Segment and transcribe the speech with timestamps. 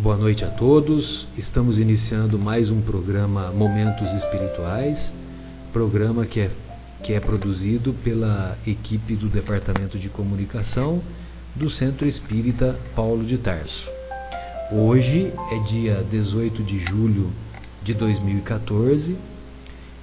[0.00, 1.26] Boa noite a todos.
[1.36, 5.12] Estamos iniciando mais um programa Momentos Espirituais,
[5.72, 6.50] programa que é,
[7.02, 11.02] que é produzido pela equipe do Departamento de Comunicação
[11.52, 13.90] do Centro Espírita Paulo de Tarso.
[14.70, 17.32] Hoje é dia 18 de julho
[17.82, 19.16] de 2014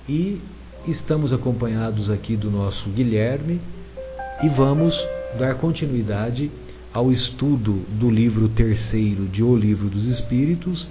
[0.09, 0.41] e
[0.85, 3.61] estamos acompanhados aqui do nosso Guilherme
[4.43, 4.93] e vamos
[5.39, 6.51] dar continuidade
[6.95, 10.87] ao estudo do livro terceiro de O Livro dos Espíritos,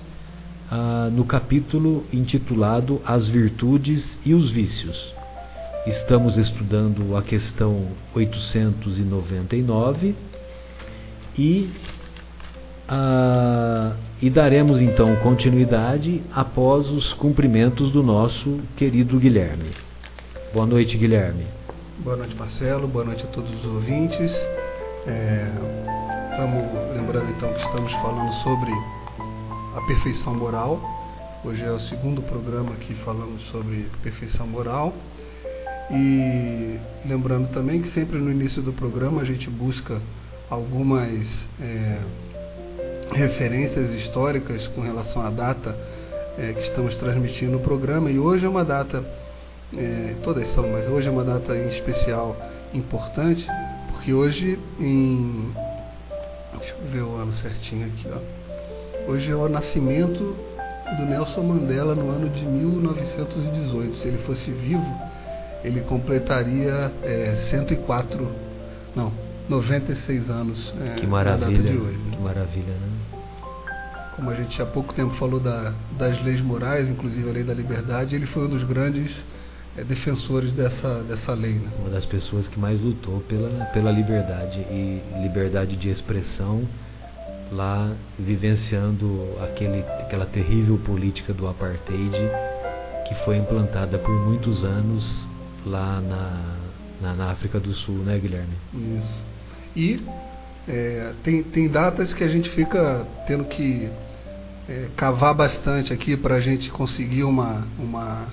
[0.70, 5.14] ah, no capítulo intitulado As Virtudes e os Vícios.
[5.86, 10.14] Estamos estudando a questão 899
[11.38, 11.70] e,
[12.86, 19.70] ah, e daremos então continuidade após os cumprimentos do nosso querido Guilherme.
[20.52, 21.46] Boa noite, Guilherme.
[22.00, 22.86] Boa noite, Marcelo.
[22.86, 24.30] Boa noite a todos os ouvintes.
[25.06, 25.93] É,
[26.34, 28.72] Estamos lembrando então que estamos falando sobre
[29.77, 30.80] a perfeição moral.
[31.44, 34.92] Hoje é o segundo programa que falamos sobre perfeição moral.
[35.92, 36.76] E
[37.06, 40.00] lembrando também que sempre no início do programa a gente busca
[40.50, 41.24] algumas
[41.62, 42.00] é,
[43.12, 45.78] referências históricas com relação à data
[46.36, 48.10] é, que estamos transmitindo o programa.
[48.10, 49.04] E hoje é uma data,
[49.72, 52.36] é, todas são, mas hoje é uma data em especial
[52.74, 53.46] importante,
[53.92, 55.63] porque hoje em
[56.58, 59.10] Deixa eu ver o ano certinho aqui, ó.
[59.10, 60.36] Hoje é o nascimento
[60.97, 63.97] do Nelson Mandela no ano de 1918.
[63.98, 64.86] Se ele fosse vivo,
[65.62, 68.28] ele completaria é, 104,
[68.94, 69.12] não,
[69.48, 70.75] 96 anos.
[70.80, 71.98] É, que maravilha, de hoje.
[72.12, 73.20] que maravilha, né?
[74.16, 77.52] Como a gente há pouco tempo falou da, das leis morais, inclusive a lei da
[77.52, 79.12] liberdade, ele foi um dos grandes
[79.83, 81.55] defensores dessa, dessa lei.
[81.55, 81.69] Né?
[81.80, 86.69] Uma das pessoas que mais lutou pela, pela liberdade e liberdade de expressão,
[87.50, 92.16] lá vivenciando aquele, aquela terrível política do apartheid
[93.06, 95.28] que foi implantada por muitos anos
[95.66, 96.56] lá na,
[97.00, 98.54] na, na África do Sul, né, Guilherme?
[98.72, 99.22] Isso.
[99.77, 100.03] E
[100.69, 103.91] é, tem, tem datas que a gente fica tendo que
[104.69, 108.27] é, cavar bastante aqui para a gente conseguir uma, uma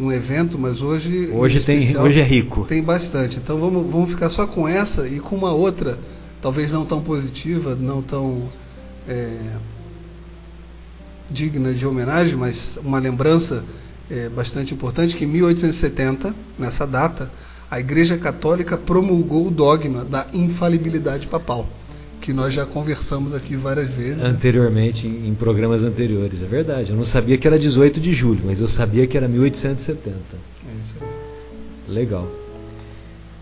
[0.00, 2.64] um evento, mas hoje hoje tem hoje é rico.
[2.66, 3.36] Tem bastante.
[3.36, 5.98] Então vamos vamos ficar só com essa e com uma outra,
[6.40, 8.48] talvez não tão positiva, não tão
[9.06, 9.56] é,
[11.30, 13.64] digna de homenagem, mas uma lembrança
[14.10, 17.30] é, bastante importante que em 1870, nessa data,
[17.70, 21.66] a Igreja Católica promulgou o dogma da infalibilidade papal
[22.20, 24.22] que nós já conversamos aqui várias vezes.
[24.22, 26.90] Anteriormente, em programas anteriores, é verdade.
[26.90, 30.10] Eu não sabia que era 18 de julho, mas eu sabia que era 1870.
[30.10, 31.94] É isso aí.
[31.94, 32.28] Legal.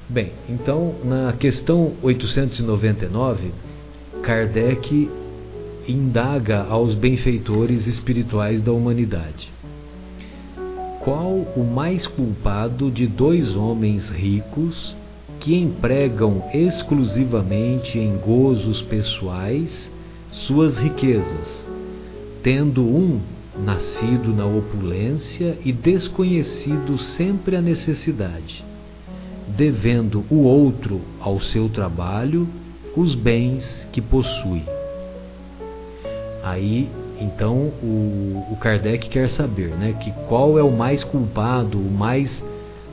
[0.08, 3.52] Bem, então, na questão 899,
[4.22, 5.10] Kardec
[5.86, 9.52] indaga aos benfeitores espirituais da humanidade.
[11.00, 14.96] Qual o mais culpado de dois homens ricos
[15.40, 19.90] que empregam exclusivamente em gozos pessoais
[20.30, 21.66] suas riquezas,
[22.42, 23.20] tendo um
[23.64, 28.64] nascido na opulência e desconhecido sempre a necessidade,
[29.48, 32.48] devendo o outro ao seu trabalho
[32.96, 34.62] os bens que possui.
[36.42, 36.88] Aí,
[37.20, 42.42] então, o, o Kardec quer saber, né, que qual é o mais culpado, o mais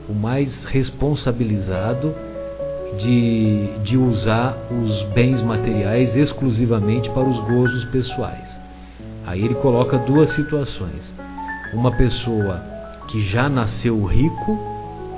[0.08, 2.14] o mais responsabilizado
[2.98, 8.48] de, de usar os bens materiais exclusivamente para os gozos pessoais.
[9.26, 11.12] Aí ele coloca duas situações.
[11.72, 12.62] Uma pessoa
[13.08, 14.58] que já nasceu rico,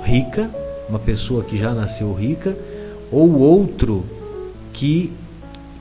[0.03, 0.49] rica,
[0.89, 2.57] uma pessoa que já nasceu rica,
[3.11, 4.03] ou outro
[4.73, 5.13] que,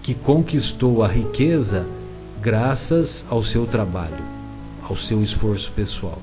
[0.03, 1.87] que conquistou a riqueza
[2.41, 4.25] graças ao seu trabalho,
[4.83, 6.19] ao seu esforço pessoal.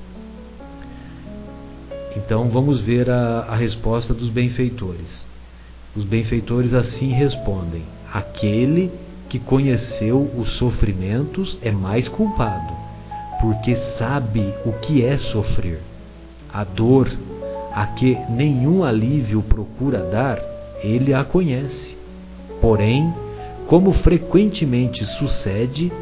[2.16, 5.26] Então vamos ver a, a resposta dos benfeitores.
[5.96, 7.82] Os benfeitores assim respondem:
[8.12, 8.92] aquele
[9.28, 12.74] que conheceu os sofrimentos é mais culpado,
[13.40, 15.80] porque sabe o que é sofrer.
[16.52, 17.08] A dor
[17.72, 20.40] a que nenhum alívio procura dar,
[20.82, 21.96] ele a conhece.
[22.58, 23.12] Porém,
[23.66, 25.92] como frequentemente sucede,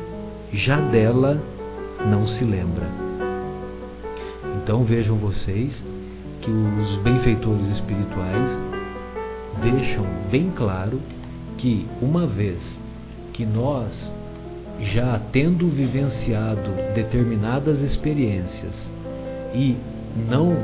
[0.52, 1.42] já dela
[2.08, 2.86] não se lembra.
[4.62, 5.84] Então vejam vocês
[6.40, 8.73] que os benfeitores espirituais
[9.60, 11.00] deixam bem claro
[11.58, 12.78] que, uma vez
[13.32, 14.12] que nós,
[14.80, 18.90] já tendo vivenciado determinadas experiências
[19.54, 19.76] e
[20.28, 20.56] não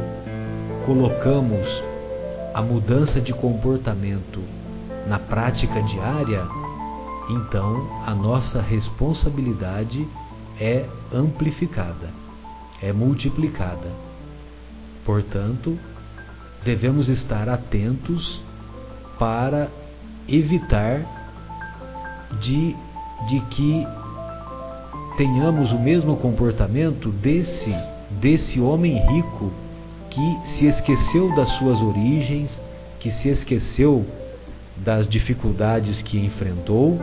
[0.84, 1.66] colocamos
[2.52, 4.40] a mudança de comportamento
[5.06, 6.46] na prática diária,
[7.30, 10.06] então a nossa responsabilidade
[10.58, 12.10] é amplificada,
[12.82, 13.88] é multiplicada.
[15.04, 15.78] Portanto,
[16.64, 18.42] devemos estar atentos
[19.20, 19.68] para
[20.26, 21.02] evitar
[22.40, 22.74] de,
[23.28, 23.86] de que
[25.18, 27.70] tenhamos o mesmo comportamento desse,
[28.12, 29.52] desse homem rico
[30.08, 32.58] que se esqueceu das suas origens,
[32.98, 34.06] que se esqueceu
[34.74, 36.98] das dificuldades que enfrentou,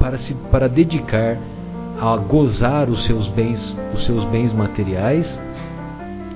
[0.00, 1.38] para, se, para dedicar
[2.00, 5.38] a gozar os seus bens, os seus bens materiais,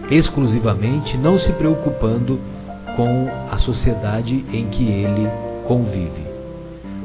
[0.09, 2.39] exclusivamente, não se preocupando
[2.99, 5.31] com a sociedade em que ele
[5.69, 6.27] convive.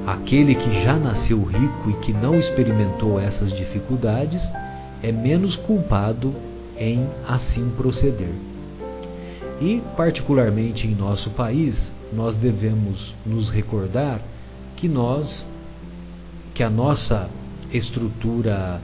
[0.07, 4.41] Aquele que já nasceu rico e que não experimentou essas dificuldades
[5.03, 6.33] é menos culpado
[6.75, 8.33] em assim proceder.
[9.61, 14.19] E, particularmente em nosso país, nós devemos nos recordar
[14.75, 15.47] que nós,
[16.55, 17.29] que a nossa
[17.71, 18.81] estrutura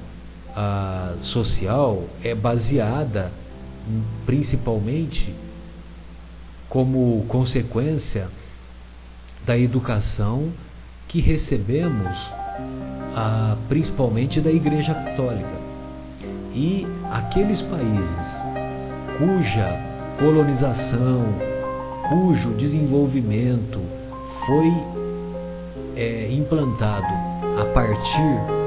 [0.55, 3.31] a, social é baseada
[4.27, 5.33] principalmente
[6.69, 8.29] como consequência
[9.45, 10.51] da educação
[11.07, 12.17] que recebemos
[13.15, 15.69] a, principalmente da Igreja Católica.
[16.53, 18.59] E aqueles países
[19.17, 19.89] cuja
[20.19, 21.25] colonização,
[22.09, 23.79] cujo desenvolvimento
[24.45, 24.71] foi
[25.95, 27.07] é, implantado
[27.59, 28.59] a partir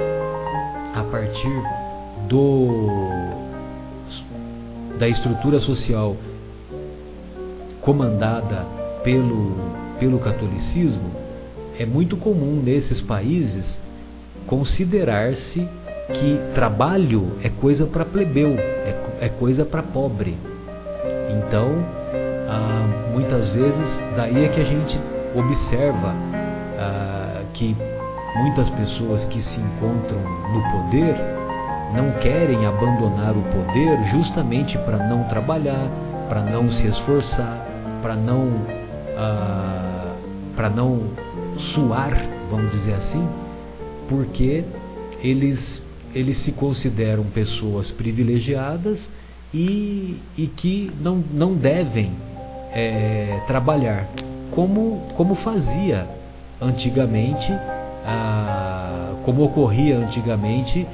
[0.94, 1.62] a partir
[2.28, 2.68] do
[4.98, 6.16] da estrutura social
[7.82, 8.64] comandada
[9.04, 11.10] pelo pelo catolicismo
[11.78, 13.78] é muito comum nesses países
[14.46, 15.68] considerar-se
[16.08, 20.36] que trabalho é coisa para plebeu, é, é coisa para pobre.
[21.30, 21.68] Então,
[22.48, 25.00] ah, muitas vezes, daí é que a gente
[25.34, 26.14] observa
[26.78, 27.76] ah, que
[28.36, 30.20] muitas pessoas que se encontram
[30.52, 31.14] no poder
[31.94, 35.88] não querem abandonar o poder justamente para não trabalhar,
[36.28, 37.61] para não se esforçar,
[38.02, 38.48] para não
[39.16, 40.14] ah,
[40.56, 41.00] para não
[41.74, 42.12] suar,
[42.50, 43.26] vamos dizer assim,
[44.08, 44.64] porque
[45.22, 45.82] eles
[46.14, 49.00] eles se consideram pessoas privilegiadas
[49.52, 52.12] e, e que não, não devem
[52.72, 54.08] é, trabalhar
[54.50, 56.06] como, como fazia
[56.60, 57.50] antigamente,
[58.04, 60.86] ah, como ocorria antigamente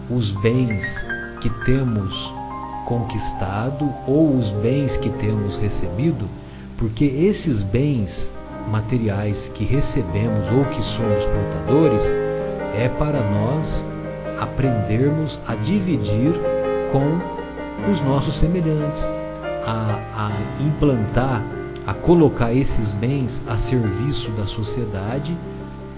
[0.09, 0.83] os bens
[1.39, 2.33] que temos
[2.85, 6.27] conquistado ou os bens que temos recebido,
[6.77, 8.09] porque esses bens
[8.69, 12.01] materiais que recebemos ou que somos portadores
[12.75, 13.85] é para nós
[14.39, 16.33] aprendermos a dividir
[16.91, 19.03] com os nossos semelhantes,
[19.65, 21.43] a, a implantar,
[21.89, 25.35] a colocar esses bens a serviço da sociedade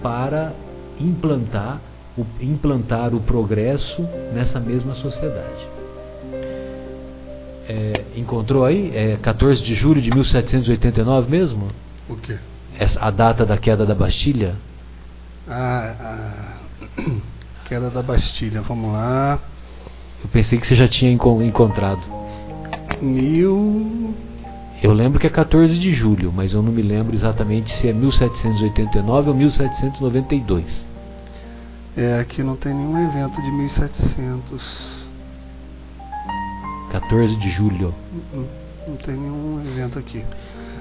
[0.02, 0.54] para
[0.98, 1.82] implantar
[2.18, 4.02] o, implantar o progresso
[4.34, 5.68] nessa mesma sociedade.
[7.68, 8.96] É, encontrou aí?
[8.96, 11.68] É 14 de julho de 1789 mesmo?
[12.08, 12.38] O quê?
[12.80, 14.56] Essa, a data da queda da Bastilha?
[15.46, 16.56] Ah,
[16.98, 17.02] a
[17.68, 19.40] queda da Bastilha, vamos lá.
[20.24, 22.02] Eu pensei que você já tinha encontrado.
[23.02, 24.31] Mil.
[24.82, 27.94] Eu lembro que é 14 de julho, mas eu não me lembro exatamente se é
[27.94, 30.88] 1789 ou 1792.
[31.96, 35.02] É, aqui não tem nenhum evento de 1700.
[36.92, 37.94] 14 de julho.
[38.34, 38.46] Não,
[38.88, 40.24] não tem nenhum evento aqui.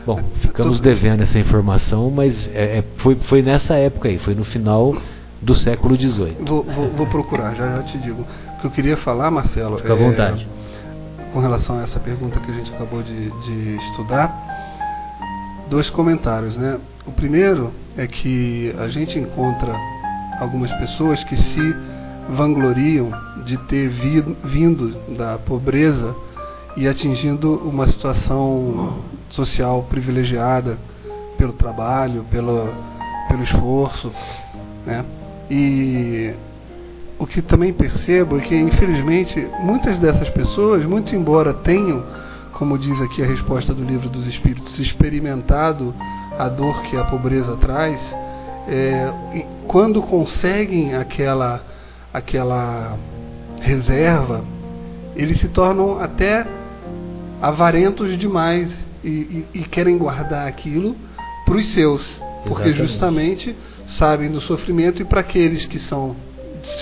[0.06, 4.44] Bom, ficamos devendo essa informação, mas é, é, foi, foi nessa época aí, foi no
[4.44, 4.96] final
[5.42, 6.36] do século XVIII.
[6.46, 8.22] Vou, vou, vou procurar, já, já te digo.
[8.56, 9.76] O que eu queria falar, Marcelo.
[9.76, 10.48] Fica à é, vontade.
[11.32, 14.34] Com relação a essa pergunta que a gente acabou de, de estudar,
[15.68, 16.78] dois comentários, né?
[17.06, 19.72] O primeiro é que a gente encontra
[20.40, 21.76] algumas pessoas que se
[22.30, 23.10] vangloriam
[23.44, 23.88] de ter
[24.44, 26.14] vindo da pobreza
[26.76, 30.78] e atingindo uma situação social privilegiada
[31.36, 32.68] pelo trabalho, pelo,
[33.28, 34.12] pelo esforço,
[34.84, 35.04] né?
[35.50, 36.34] E
[37.20, 42.02] o que também percebo é que, infelizmente, muitas dessas pessoas, muito embora tenham,
[42.54, 45.94] como diz aqui a resposta do livro dos Espíritos, experimentado
[46.38, 48.00] a dor que a pobreza traz,
[48.66, 51.62] é, quando conseguem aquela,
[52.10, 52.96] aquela
[53.60, 54.42] reserva,
[55.14, 56.46] eles se tornam até
[57.42, 58.74] avarentos demais
[59.04, 60.96] e, e, e querem guardar aquilo
[61.44, 62.02] para os seus,
[62.46, 62.76] porque Exatamente.
[62.78, 63.56] justamente
[63.98, 66.16] sabem do sofrimento e para aqueles que são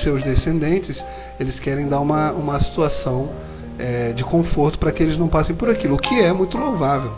[0.02, 1.02] seus descendentes,
[1.38, 3.30] eles querem dar uma, uma situação
[3.78, 7.12] é, de conforto para que eles não passem por aquilo, o que é muito louvável,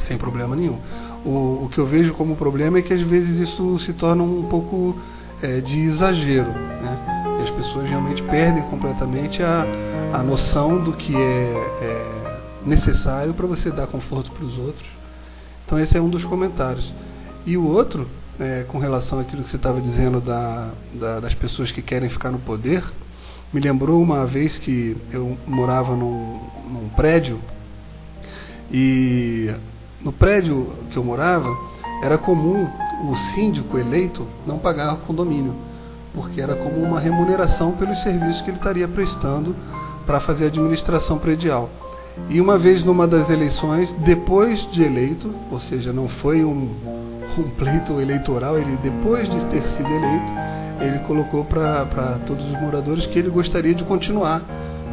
[0.00, 0.78] sem problema nenhum.
[1.24, 4.44] O, o que eu vejo como problema é que às vezes isso se torna um
[4.44, 4.96] pouco
[5.42, 7.38] é, de exagero, né?
[7.40, 9.66] E as pessoas realmente perdem completamente a,
[10.12, 11.18] a noção do que é,
[11.82, 14.86] é necessário para você dar conforto para os outros.
[15.64, 16.92] Então esse é um dos comentários.
[17.46, 18.06] E o outro,
[18.40, 22.30] é, com relação àquilo que você estava dizendo da, da, das pessoas que querem ficar
[22.30, 22.82] no poder,
[23.52, 27.38] me lembrou uma vez que eu morava num, num prédio
[28.72, 29.52] e
[30.00, 31.48] no prédio que eu morava
[32.02, 32.66] era comum
[33.08, 35.54] o síndico eleito não pagar condomínio,
[36.14, 39.54] porque era como uma remuneração pelos serviços que ele estaria prestando
[40.06, 41.68] para fazer a administração predial.
[42.28, 46.70] E uma vez numa das eleições, depois de eleito, ou seja, não foi um,
[47.38, 50.32] um pleito eleitoral, ele depois de ter sido eleito,
[50.80, 54.42] ele colocou para todos os moradores que ele gostaria de continuar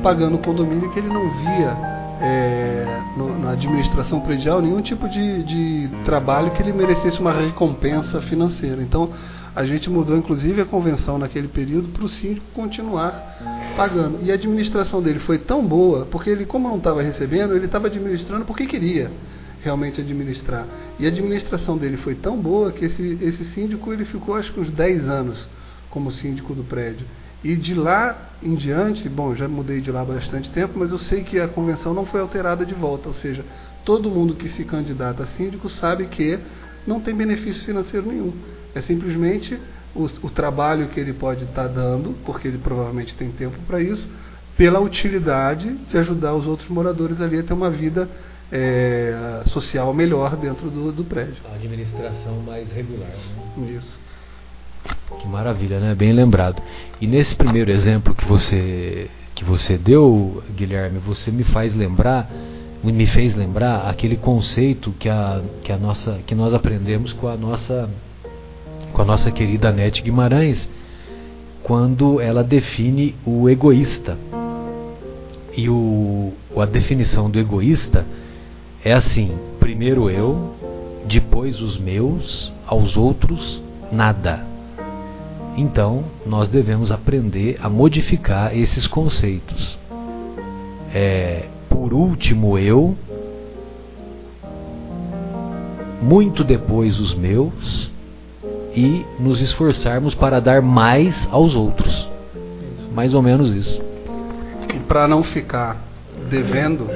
[0.03, 5.43] pagando o condomínio, que ele não via é, no, na administração predial nenhum tipo de,
[5.43, 8.81] de trabalho que ele merecesse uma recompensa financeira.
[8.81, 9.09] Então,
[9.55, 14.19] a gente mudou inclusive a convenção naquele período para o síndico continuar pagando.
[14.23, 17.87] E a administração dele foi tão boa, porque ele, como não estava recebendo, ele estava
[17.87, 19.11] administrando porque queria
[19.67, 20.65] realmente administrar.
[20.97, 24.59] E a administração dele foi tão boa que esse, esse síndico ele ficou acho que
[24.59, 25.47] uns 10 anos
[25.89, 27.05] como síndico do prédio.
[27.43, 31.23] E de lá em diante, bom, já mudei de lá bastante tempo, mas eu sei
[31.23, 33.45] que a convenção não foi alterada de volta, ou seja,
[33.85, 36.39] todo mundo que se candidata a síndico sabe que
[36.85, 38.33] não tem benefício financeiro nenhum.
[38.73, 39.59] É simplesmente
[39.93, 43.81] o, o trabalho que ele pode estar tá dando, porque ele provavelmente tem tempo para
[43.81, 44.07] isso,
[44.55, 48.09] pela utilidade de ajudar os outros moradores ali a ter uma vida
[48.51, 51.35] é, social melhor dentro do, do, prédio.
[51.51, 53.09] A administração mais regular.
[53.57, 53.71] Né?
[53.77, 53.99] Isso.
[55.19, 55.95] Que maravilha, né?
[55.95, 56.61] Bem lembrado.
[57.01, 62.27] E nesse primeiro exemplo que você que você deu, Guilherme, você me faz lembrar,
[62.83, 67.37] me fez lembrar aquele conceito que a, que a nossa que nós aprendemos com a
[67.37, 67.89] nossa
[68.93, 70.67] com a nossa querida Nete Guimarães,
[71.61, 74.17] quando ela define o egoísta.
[75.55, 78.05] E o, a definição do egoísta
[78.87, 80.55] é assim: primeiro eu,
[81.05, 84.45] depois os meus, aos outros nada.
[85.57, 89.77] Então, nós devemos aprender a modificar esses conceitos.
[90.93, 92.95] É, por último, eu,
[96.01, 97.91] muito depois os meus,
[98.73, 102.09] e nos esforçarmos para dar mais aos outros.
[102.93, 103.81] Mais ou menos isso.
[104.73, 105.77] E para não ficar
[106.29, 106.87] devendo,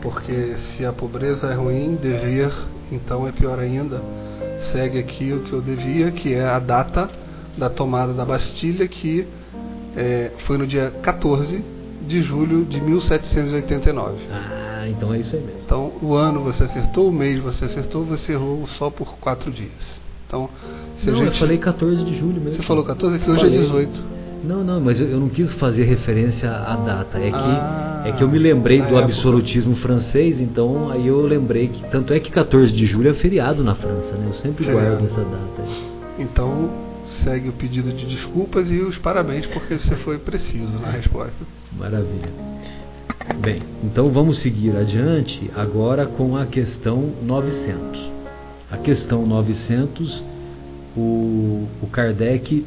[0.00, 2.52] porque se a pobreza é ruim, dever
[2.90, 4.02] então é pior ainda.
[4.72, 7.10] Segue aqui o que eu devia, que é a data
[7.56, 9.26] da tomada da Bastilha, que
[9.96, 11.62] é, foi no dia 14
[12.06, 14.16] de julho de 1789.
[14.30, 15.60] Ah, então é isso aí mesmo.
[15.64, 19.98] Então o ano você acertou, o mês você acertou, você errou só por quatro dias.
[20.26, 20.48] Então,
[21.00, 21.34] se não, a gente...
[21.34, 22.60] eu falei 14 de julho mesmo.
[22.60, 24.17] Você falou 14, que hoje é 18.
[24.44, 27.18] Não, não, mas eu, eu, não quis fazer referência à data.
[27.18, 31.68] É que, ah, é que eu me lembrei do absolutismo francês, então aí eu lembrei
[31.68, 31.82] que.
[31.90, 34.26] Tanto é que 14 de julho é feriado na França, né?
[34.28, 34.86] Eu sempre feriado.
[34.86, 35.62] guardo essa data.
[36.18, 36.70] Então,
[37.24, 41.44] segue o pedido de desculpas e os parabéns, porque você foi preciso na resposta.
[41.76, 42.28] Maravilha.
[43.40, 48.18] Bem, então vamos seguir adiante agora com a questão 900
[48.70, 50.22] a questão 900,
[50.96, 52.66] o, o Kardec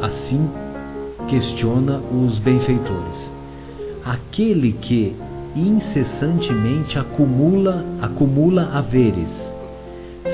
[0.00, 0.48] assim
[1.28, 3.32] questiona os benfeitores.
[4.04, 5.14] Aquele que
[5.54, 9.28] incessantemente acumula, acumula haveres,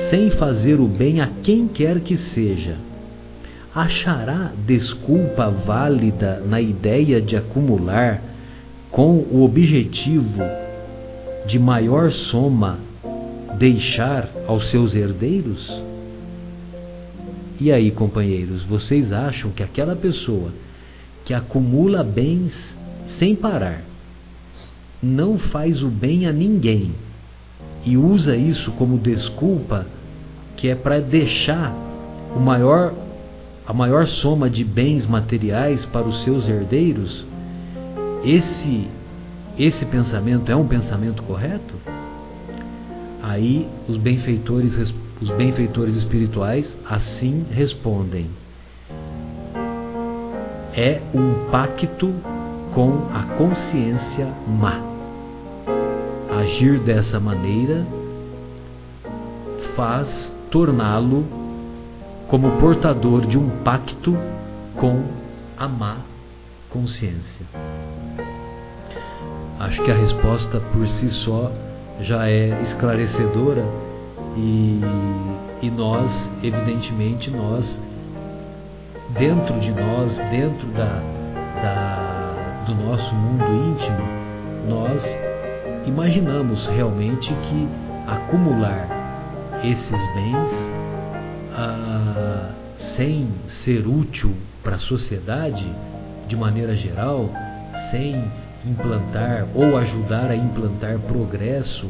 [0.09, 2.77] sem fazer o bem a quem quer que seja,
[3.73, 8.21] achará desculpa válida na ideia de acumular
[8.89, 10.41] com o objetivo
[11.45, 12.79] de maior soma
[13.57, 15.83] deixar aos seus herdeiros?
[17.59, 20.51] E aí, companheiros, vocês acham que aquela pessoa
[21.25, 22.53] que acumula bens
[23.17, 23.81] sem parar,
[25.01, 26.93] não faz o bem a ninguém
[27.85, 29.85] e usa isso como desculpa,
[30.57, 31.73] que é para deixar
[32.35, 32.93] o maior
[33.65, 37.23] a maior soma de bens materiais para os seus herdeiros,
[38.23, 38.87] esse
[39.57, 41.75] esse pensamento é um pensamento correto?
[43.21, 48.27] Aí os benfeitores os benfeitores espirituais assim respondem:
[50.79, 52.09] é um pacto
[52.73, 54.79] com a consciência má.
[56.39, 57.85] Agir dessa maneira
[59.75, 61.25] faz torná-lo
[62.29, 64.15] como portador de um pacto
[64.77, 65.03] com
[65.57, 65.97] a má
[66.69, 67.45] consciência.
[69.59, 71.51] Acho que a resposta por si só
[71.99, 73.65] já é esclarecedora
[74.37, 74.79] e,
[75.61, 76.09] e nós,
[76.41, 77.77] evidentemente, nós,
[79.17, 81.01] dentro de nós, dentro da,
[81.61, 84.19] da, do nosso mundo íntimo,
[84.67, 85.03] nós
[85.85, 87.67] imaginamos realmente que
[88.07, 88.87] acumular
[89.63, 90.69] esses bens
[91.53, 92.51] ah,
[92.95, 93.29] sem
[93.63, 95.65] ser útil para a sociedade
[96.27, 97.29] de maneira geral,
[97.91, 98.23] sem
[98.65, 101.89] implantar ou ajudar a implantar progresso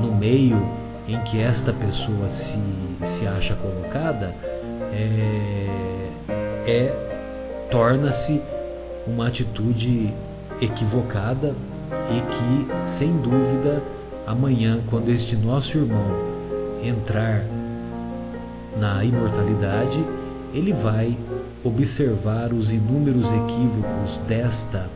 [0.00, 0.60] no meio
[1.06, 2.60] em que esta pessoa se,
[3.18, 4.34] se acha colocada,
[4.92, 5.97] é,
[6.68, 8.40] é torna-se
[9.06, 10.12] uma atitude
[10.60, 11.54] equivocada
[12.10, 13.82] e que, sem dúvida,
[14.26, 16.28] amanhã, quando este nosso irmão
[16.82, 17.44] entrar
[18.78, 20.04] na imortalidade,
[20.52, 21.16] ele vai
[21.64, 24.86] observar os inúmeros equívocos desta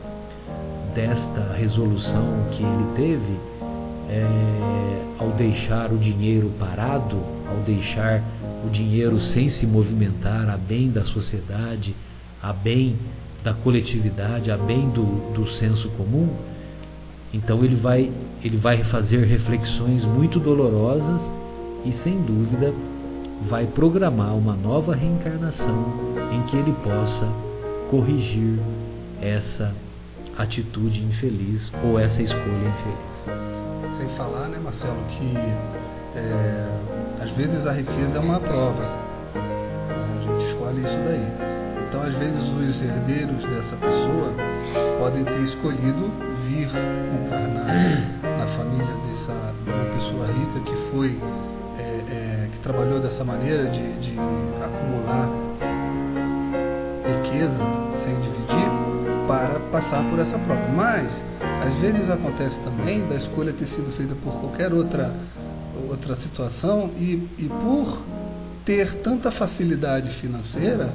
[0.94, 3.40] desta resolução que ele teve
[4.10, 7.16] é, ao deixar o dinheiro parado,
[7.48, 8.22] ao deixar
[8.64, 11.94] o dinheiro sem se movimentar a bem da sociedade,
[12.42, 12.96] a bem
[13.42, 16.28] da coletividade, a bem do, do senso comum,
[17.32, 18.10] então ele vai,
[18.42, 21.20] ele vai fazer reflexões muito dolorosas
[21.84, 22.72] e, sem dúvida,
[23.48, 25.86] vai programar uma nova reencarnação
[26.32, 27.26] em que ele possa
[27.90, 28.58] corrigir
[29.20, 29.74] essa
[30.36, 33.98] atitude infeliz ou essa escolha infeliz.
[33.98, 35.34] Sem falar, né, Marcelo, que
[36.14, 38.84] é, às vezes a riqueza é uma prova.
[39.34, 41.52] A gente escolhe isso daí.
[41.88, 44.32] Então, às vezes, os herdeiros dessa pessoa
[44.98, 46.10] podem ter escolhido
[46.46, 47.66] vir encarnar
[48.22, 49.54] na família dessa
[49.94, 51.20] pessoa rica que foi
[51.78, 54.18] é, é, que trabalhou dessa maneira de, de
[54.62, 55.28] acumular
[57.04, 57.58] riqueza
[58.04, 58.70] sem dividir
[59.28, 60.68] para passar por essa prova.
[60.74, 61.12] Mas
[61.66, 65.12] às vezes acontece também da escolha ter sido feita por qualquer outra
[65.92, 68.02] outra situação e, e por
[68.64, 70.92] ter tanta facilidade financeira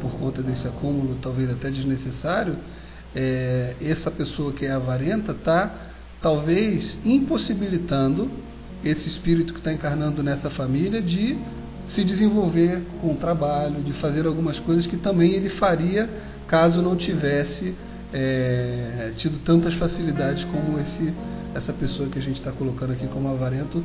[0.00, 2.56] por conta desse acúmulo talvez até desnecessário
[3.14, 5.74] é, essa pessoa que é avarenta está
[6.20, 8.30] talvez impossibilitando
[8.84, 11.38] esse espírito que está encarnando nessa família de
[11.88, 16.08] se desenvolver com o trabalho, de fazer algumas coisas que também ele faria
[16.46, 17.74] caso não tivesse
[18.12, 21.14] é, tido tantas facilidades como esse,
[21.54, 23.82] essa pessoa que a gente está colocando aqui como avarento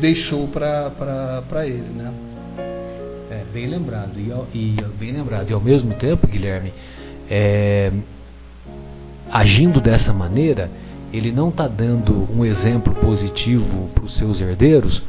[0.00, 2.12] deixou para ele, né?
[3.30, 6.72] É, bem lembrado e, e, bem lembrado e ao mesmo tempo, Guilherme,
[7.30, 7.92] é,
[9.30, 10.68] agindo dessa maneira,
[11.12, 15.02] ele não está dando um exemplo positivo para os seus herdeiros,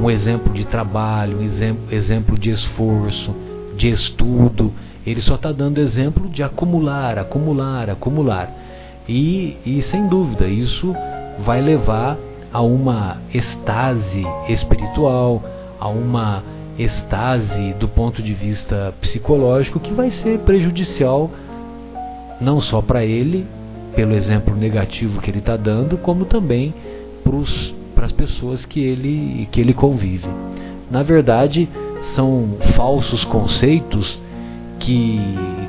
[0.00, 3.34] um exemplo de trabalho, um exemplo, exemplo de esforço,
[3.76, 4.72] de estudo.
[5.06, 8.50] Ele só está dando exemplo de acumular, acumular, acumular.
[9.08, 10.94] E, e sem dúvida, isso
[11.44, 12.16] vai levar
[12.56, 15.42] a uma estase espiritual,
[15.78, 16.42] a uma
[16.78, 21.30] estase do ponto de vista psicológico que vai ser prejudicial
[22.40, 23.46] não só para ele,
[23.94, 26.72] pelo exemplo negativo que ele está dando, como também
[27.94, 30.26] para as pessoas que ele, que ele convive.
[30.90, 31.68] Na verdade,
[32.14, 34.18] são falsos conceitos
[34.78, 35.20] que,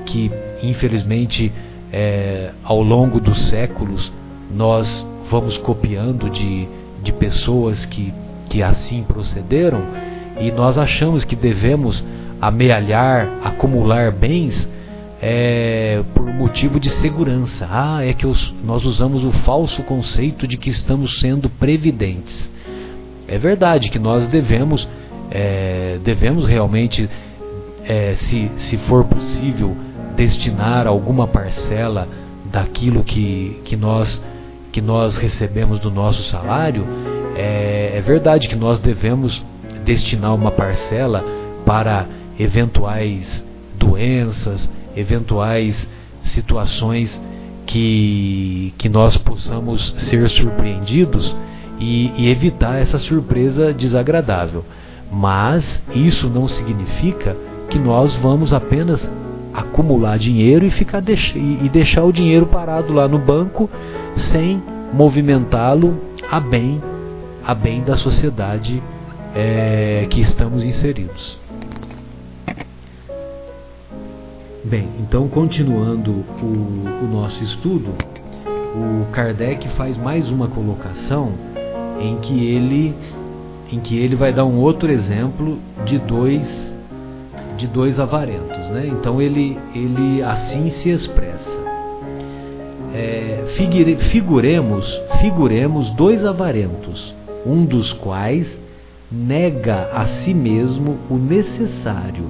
[0.05, 0.31] que
[0.63, 1.51] infelizmente,
[1.91, 4.09] é, ao longo dos séculos,
[4.49, 6.67] nós vamos copiando de,
[7.03, 8.13] de pessoas que,
[8.49, 9.81] que assim procederam
[10.39, 12.03] e nós achamos que devemos
[12.39, 14.67] amealhar, acumular bens
[15.21, 17.67] é, por motivo de segurança.
[17.69, 22.51] Ah, é que os, nós usamos o falso conceito de que estamos sendo previdentes.
[23.27, 24.87] É verdade que nós devemos,
[25.31, 27.09] é, devemos realmente,
[27.83, 29.75] é, se, se for possível,
[30.15, 32.07] destinar alguma parcela
[32.51, 34.23] daquilo que, que, nós,
[34.77, 36.85] que nós recebemos do nosso salário.
[37.35, 39.43] É, é verdade que nós devemos
[39.83, 41.25] destinar uma parcela
[41.65, 42.05] para
[42.37, 43.43] eventuais
[43.75, 45.89] doenças, eventuais
[46.21, 47.19] situações
[47.65, 51.35] que, que nós possamos ser surpreendidos
[51.79, 54.63] e, e evitar essa surpresa desagradável.
[55.11, 59.07] Mas isso não significa que que nós vamos apenas
[59.57, 63.67] acumular dinheiro e ficar e deixar o dinheiro parado lá no banco
[64.31, 64.61] sem
[64.93, 66.79] movimentá-lo a bem
[67.43, 68.83] a bem da sociedade
[69.33, 71.39] é, que estamos inseridos.
[74.63, 77.95] Bem, então continuando o, o nosso estudo,
[78.75, 81.31] o Kardec faz mais uma colocação
[81.99, 82.93] em que ele
[83.71, 86.66] em que ele vai dar um outro exemplo de dois
[87.57, 88.87] de dois avarentos, né?
[88.87, 91.57] Então ele ele assim se expressa.
[92.93, 93.43] É,
[94.09, 97.13] figuremos figuremos dois avarentos,
[97.45, 98.47] um dos quais
[99.11, 102.29] nega a si mesmo o necessário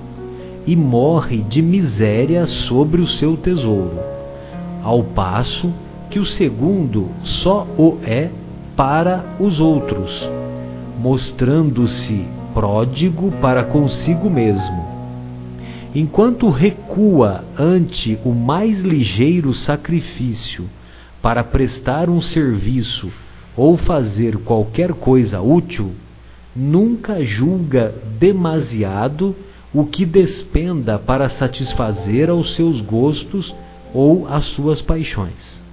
[0.66, 4.00] e morre de miséria sobre o seu tesouro,
[4.84, 5.72] ao passo
[6.10, 8.30] que o segundo só o é
[8.76, 10.30] para os outros,
[11.00, 14.97] mostrando-se pródigo para consigo mesmo.
[16.00, 20.70] Enquanto recua ante o mais ligeiro sacrifício
[21.24, 23.12] para prestar um serviço
[23.56, 25.96] ou fazer qualquer coisa útil,
[26.56, 29.36] nunca julga demasiado
[29.74, 33.56] o que despenda para satisfazer aos seus gostos
[33.92, 35.64] ou às suas paixões.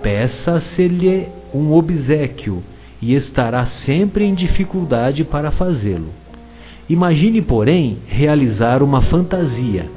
[0.00, 2.62] Peça-se-lhe um obsequio
[3.02, 6.25] e estará sempre em dificuldade para fazê-lo.
[6.88, 9.90] Imagine, porém, realizar uma fantasia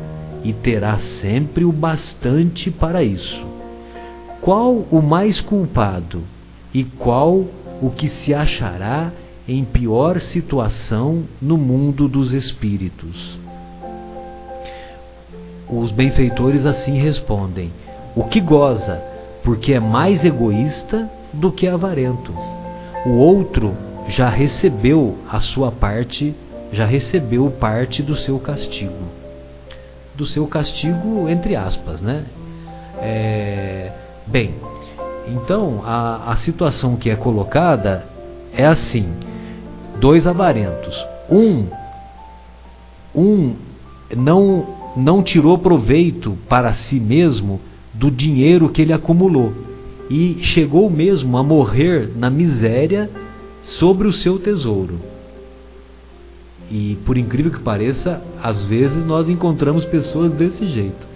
[0.43, 3.45] e terá sempre o bastante para isso.
[4.41, 6.23] Qual o mais culpado
[6.73, 7.45] e qual
[7.81, 9.11] o que se achará
[9.47, 13.39] em pior situação no mundo dos espíritos?
[15.69, 17.71] Os benfeitores assim respondem:
[18.15, 18.99] o que goza,
[19.43, 22.33] porque é mais egoísta do que avarento.
[23.05, 23.75] O outro
[24.07, 26.33] já recebeu a sua parte,
[26.71, 29.09] já recebeu parte do seu castigo.
[30.15, 32.25] Do seu castigo, entre aspas, né?
[33.01, 33.91] É,
[34.27, 34.55] bem,
[35.27, 38.05] então a, a situação que é colocada
[38.53, 39.07] é assim:
[39.99, 40.95] dois avarentos.
[41.29, 41.67] Um,
[43.15, 43.55] um
[44.15, 47.61] não, não tirou proveito para si mesmo
[47.93, 49.53] do dinheiro que ele acumulou
[50.09, 53.09] e chegou mesmo a morrer na miséria
[53.61, 54.99] sobre o seu tesouro.
[56.69, 61.07] E por incrível que pareça, às vezes nós encontramos pessoas desse jeito,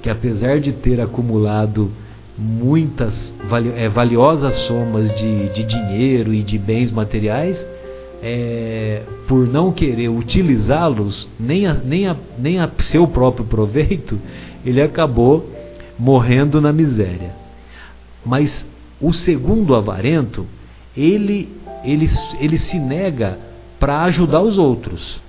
[0.00, 1.90] que apesar de ter acumulado
[2.36, 3.34] muitas
[3.76, 7.58] é, valiosas somas de, de dinheiro e de bens materiais,
[8.22, 14.18] é, por não querer utilizá-los nem a, nem, a, nem a seu próprio proveito,
[14.64, 15.50] ele acabou
[15.98, 17.34] morrendo na miséria.
[18.24, 18.64] Mas
[19.00, 20.46] o segundo avarento,
[20.96, 21.48] ele,
[21.84, 22.08] ele,
[22.40, 23.51] ele se nega
[23.82, 25.20] para ajudar os outros.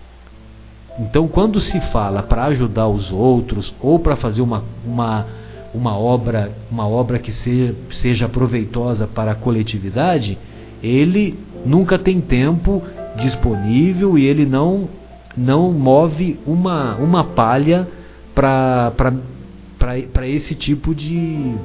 [1.00, 5.26] Então, quando se fala para ajudar os outros ou para fazer uma, uma,
[5.74, 10.38] uma, obra, uma obra que seja, seja proveitosa para a coletividade,
[10.84, 11.36] ele
[11.66, 12.84] nunca tem tempo
[13.16, 14.88] disponível e ele não,
[15.36, 17.88] não move uma, uma palha
[18.36, 21.56] para esse tipo de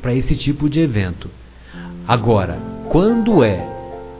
[0.00, 1.28] para esse tipo de evento.
[2.06, 2.58] Agora,
[2.88, 3.66] quando é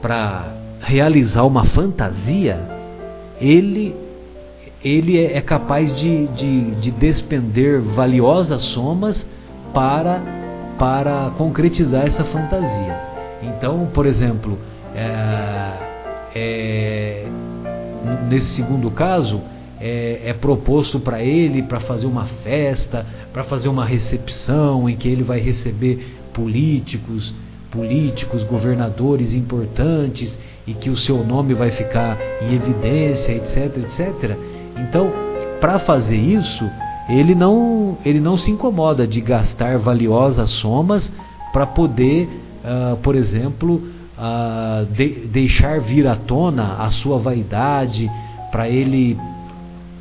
[0.01, 2.61] para realizar uma fantasia,
[3.40, 3.95] ele
[4.85, 9.25] ele é, é capaz de, de, de despender valiosas somas
[9.73, 10.21] para,
[10.77, 13.01] para concretizar essa fantasia.
[13.42, 14.59] Então, por exemplo,
[14.92, 15.73] é,
[16.35, 17.27] é,
[18.29, 19.40] nesse segundo caso,
[19.81, 25.09] é, é proposto para ele para fazer uma festa, para fazer uma recepção em que
[25.09, 27.33] ele vai receber políticos,
[27.71, 34.37] políticos, governadores importantes e que o seu nome vai ficar em evidência, etc, etc.
[34.79, 35.12] Então,
[35.61, 36.68] para fazer isso,
[37.09, 41.11] ele não, ele não se incomoda de gastar valiosas somas
[41.53, 42.29] para poder,
[42.64, 43.83] uh, por exemplo,
[44.16, 48.11] uh, de, deixar vir à tona a sua vaidade,
[48.51, 49.18] para ele,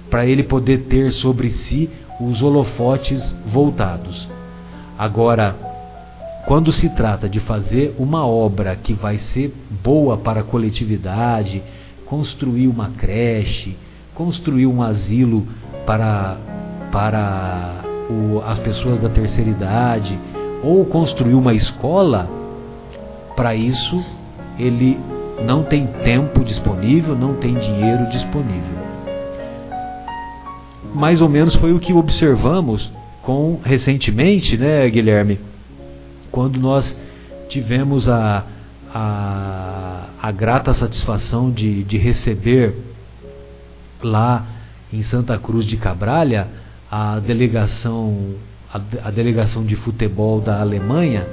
[0.10, 4.30] para ele poder ter sobre si os holofotes voltados.
[4.98, 5.71] Agora,
[6.46, 11.62] quando se trata de fazer uma obra que vai ser boa para a coletividade,
[12.06, 13.78] construir uma creche,
[14.14, 15.48] construir um asilo
[15.86, 16.38] para,
[16.92, 20.20] para o, as pessoas da terceira idade,
[20.64, 22.30] ou construir uma escola,
[23.36, 24.04] para isso
[24.60, 25.00] ele
[25.46, 28.82] não tem tempo disponível, não tem dinheiro disponível.
[30.94, 35.40] Mais ou menos foi o que observamos com recentemente, né, Guilherme,
[36.32, 36.96] quando nós
[37.50, 38.46] tivemos a,
[38.94, 42.76] a, a grata satisfação de, de receber
[44.02, 44.48] lá
[44.92, 46.48] em Santa Cruz de Cabralha,
[46.90, 48.36] a delegação,
[48.74, 51.28] a, a delegação de futebol da Alemanha,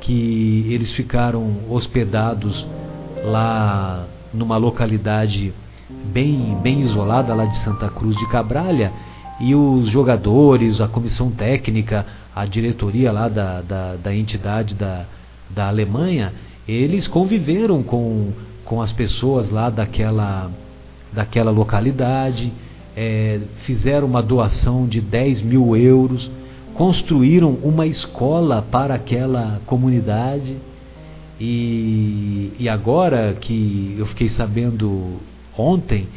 [0.00, 2.66] que eles ficaram hospedados
[3.24, 5.52] lá numa localidade
[6.12, 8.92] bem, bem isolada lá de Santa Cruz de Cabralha
[9.40, 15.04] e os jogadores, a comissão técnica, a diretoria lá da, da, da entidade da,
[15.50, 16.32] da Alemanha,
[16.66, 18.32] eles conviveram com,
[18.64, 20.50] com as pessoas lá daquela,
[21.12, 22.52] daquela localidade,
[22.96, 26.30] é, fizeram uma doação de 10 mil euros,
[26.74, 30.56] construíram uma escola para aquela comunidade.
[31.38, 35.16] E, e agora que eu fiquei sabendo
[35.56, 36.08] ontem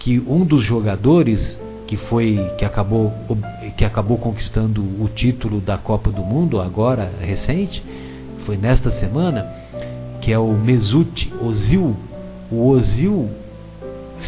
[0.00, 3.12] que um dos jogadores que foi que acabou
[3.76, 7.84] que acabou conquistando o título da Copa do Mundo agora recente
[8.46, 9.46] foi nesta semana
[10.20, 11.96] que é o Mesut Ozil
[12.50, 13.30] o Ozil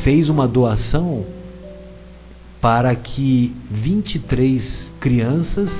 [0.03, 1.25] fez uma doação
[2.61, 5.71] para que 23 crianças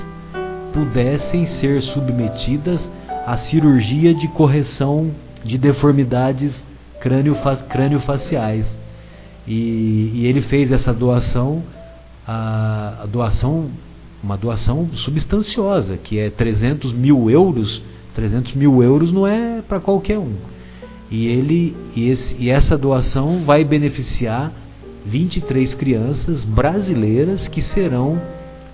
[0.73, 2.89] pudessem ser submetidas
[3.25, 5.11] à cirurgia de correção
[5.43, 6.53] de deformidades
[6.99, 8.65] crânio-faciais.
[9.47, 11.63] E, e, ele fez essa doação,
[12.27, 13.69] a, a, doação,
[14.21, 17.81] uma doação substanciosa, que é 300 mil euros.
[18.13, 20.33] 300 mil euros não é para qualquer um.
[21.09, 24.51] E, ele, e, esse, e essa doação vai beneficiar
[25.05, 28.21] 23 crianças brasileiras que serão,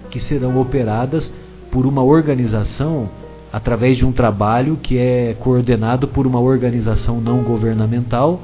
[0.09, 1.31] que serão operadas
[1.71, 3.09] por uma organização
[3.51, 8.41] através de um trabalho que é coordenado por uma organização não governamental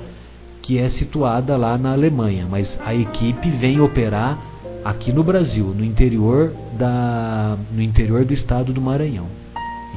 [0.61, 4.37] que é situada lá na Alemanha, mas a equipe vem operar
[4.83, 9.27] aqui no Brasil, no interior da no interior do estado do Maranhão.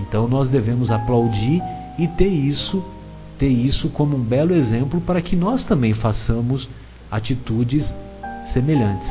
[0.01, 1.62] Então nós devemos aplaudir
[1.98, 2.83] e ter isso
[3.38, 6.68] ter isso como um belo exemplo para que nós também façamos
[7.11, 7.85] atitudes
[8.53, 9.11] semelhantes.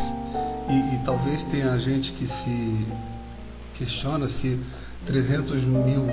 [0.69, 2.87] E, e talvez tenha gente que se
[3.75, 4.57] questiona se
[5.05, 6.07] 300 mil,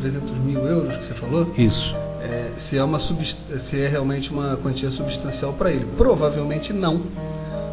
[0.00, 1.52] 300 mil euros que você falou?
[1.56, 1.94] Isso.
[2.22, 5.86] É, se, é uma se é realmente uma quantia substancial para ele.
[5.96, 7.02] Provavelmente não.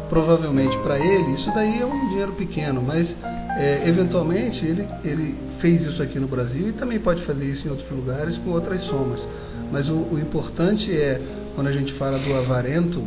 [0.08, 3.14] Provavelmente para ele isso daí é um dinheiro pequeno, mas
[3.58, 7.70] é, eventualmente ele, ele fez isso aqui no Brasil e também pode fazer isso em
[7.70, 9.26] outros lugares com outras somas.
[9.70, 11.20] Mas o, o importante é,
[11.54, 13.04] quando a gente fala do avarento,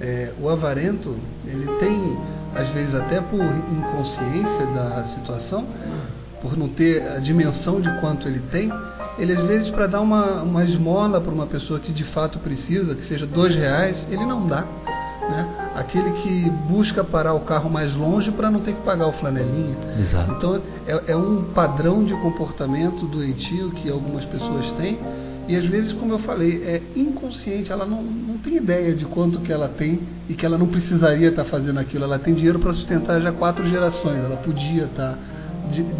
[0.00, 2.18] é, o avarento, ele tem,
[2.54, 5.66] às vezes até por inconsciência da situação,
[6.44, 8.70] por não ter a dimensão de quanto ele tem,
[9.18, 12.94] ele às vezes para dar uma, uma esmola para uma pessoa que de fato precisa,
[12.94, 14.60] que seja dois reais, ele não dá.
[14.60, 15.48] Né?
[15.74, 19.74] Aquele que busca parar o carro mais longe para não ter que pagar o flanelinha.
[19.98, 20.32] Exato.
[20.32, 24.98] Então é, é um padrão de comportamento doentio que algumas pessoas têm
[25.46, 29.40] e às vezes, como eu falei, é inconsciente, ela não, não tem ideia de quanto
[29.40, 32.04] que ela tem e que ela não precisaria estar fazendo aquilo.
[32.04, 35.18] Ela tem dinheiro para sustentar já quatro gerações, ela podia estar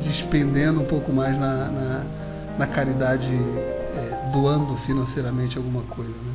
[0.03, 2.05] despendendo um pouco mais na, na,
[2.59, 6.11] na caridade, é, doando financeiramente alguma coisa.
[6.11, 6.33] Né?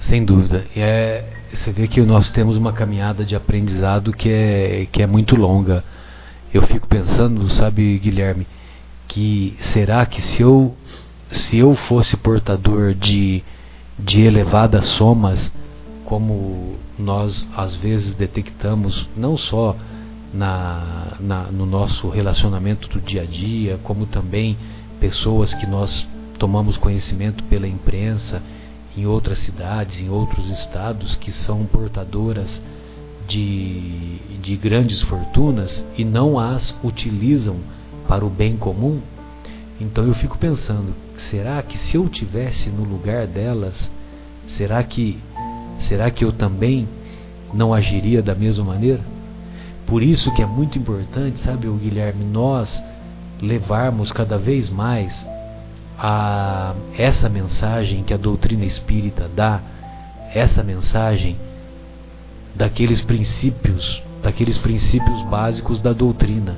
[0.00, 0.66] Sem dúvida.
[0.74, 5.06] E é, você vê que nós temos uma caminhada de aprendizado que é, que é
[5.06, 5.84] muito longa.
[6.52, 8.46] Eu fico pensando, sabe, Guilherme,
[9.08, 10.74] que será que se eu
[11.30, 13.42] se eu fosse portador de
[13.98, 15.52] de elevadas somas,
[16.04, 19.76] como nós às vezes detectamos, não só
[20.32, 24.56] na, na, no nosso relacionamento do dia a dia, como também
[24.98, 28.42] pessoas que nós tomamos conhecimento pela imprensa
[28.96, 32.48] em outras cidades, em outros estados, que são portadoras
[33.26, 37.58] de, de grandes fortunas e não as utilizam
[38.08, 39.00] para o bem comum,
[39.80, 40.94] então eu fico pensando,
[41.30, 43.90] será que se eu tivesse no lugar delas,
[44.48, 45.18] será que
[45.88, 46.88] será que eu também
[47.52, 49.11] não agiria da mesma maneira?
[49.86, 52.82] Por isso que é muito importante, sabe, o Guilherme, nós
[53.40, 55.14] levarmos cada vez mais
[55.98, 59.60] a essa mensagem que a doutrina espírita dá,
[60.34, 61.36] essa mensagem
[62.54, 66.56] daqueles princípios, daqueles princípios básicos da doutrina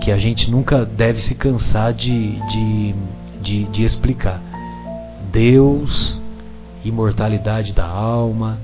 [0.00, 2.94] que a gente nunca deve se cansar de, de,
[3.42, 4.40] de, de explicar.
[5.32, 6.20] Deus,
[6.84, 8.58] imortalidade da alma,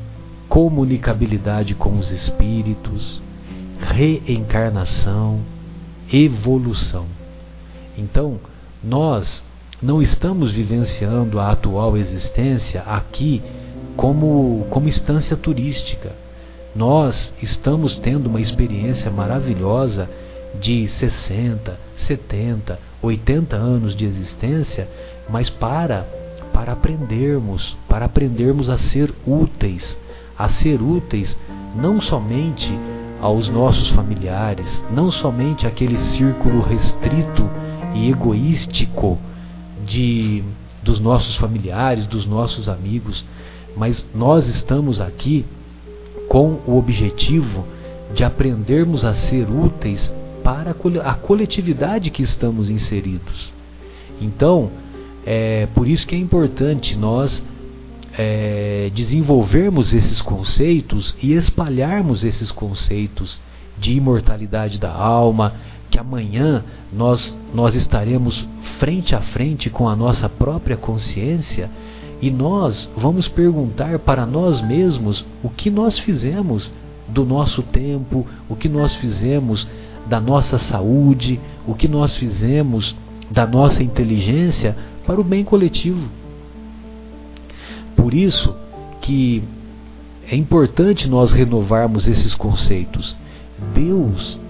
[0.48, 3.20] comunicabilidade com os espíritos,
[3.82, 5.40] reencarnação,
[6.12, 7.06] evolução.
[7.96, 8.38] Então,
[8.82, 9.42] nós
[9.82, 13.42] não estamos vivenciando a atual existência aqui
[13.96, 16.12] como, como instância turística.
[16.74, 20.08] Nós estamos tendo uma experiência maravilhosa
[20.58, 24.88] de 60, 70, 80 anos de existência,
[25.28, 26.06] mas para
[26.52, 29.98] para aprendermos, para aprendermos a ser úteis,
[30.38, 31.36] a ser úteis
[31.74, 32.70] não somente
[33.22, 37.48] aos nossos familiares, não somente aquele círculo restrito
[37.94, 39.16] e egoístico
[39.86, 40.42] de
[40.82, 43.24] dos nossos familiares, dos nossos amigos,
[43.76, 45.46] mas nós estamos aqui
[46.28, 47.64] com o objetivo
[48.12, 53.52] de aprendermos a ser úteis para a coletividade que estamos inseridos.
[54.20, 54.70] Então,
[55.24, 57.40] é por isso que é importante nós
[58.16, 63.40] é, desenvolvermos esses conceitos e espalharmos esses conceitos
[63.78, 65.54] de imortalidade da alma,
[65.90, 68.46] que amanhã nós, nós estaremos
[68.78, 71.70] frente a frente com a nossa própria consciência
[72.20, 76.70] e nós vamos perguntar para nós mesmos o que nós fizemos
[77.08, 79.66] do nosso tempo, o que nós fizemos
[80.06, 82.94] da nossa saúde, o que nós fizemos
[83.30, 86.21] da nossa inteligência para o bem coletivo.
[88.02, 88.52] Por isso
[89.00, 89.44] que
[90.28, 93.16] é importante nós renovarmos esses conceitos.
[93.72, 94.40] Deus,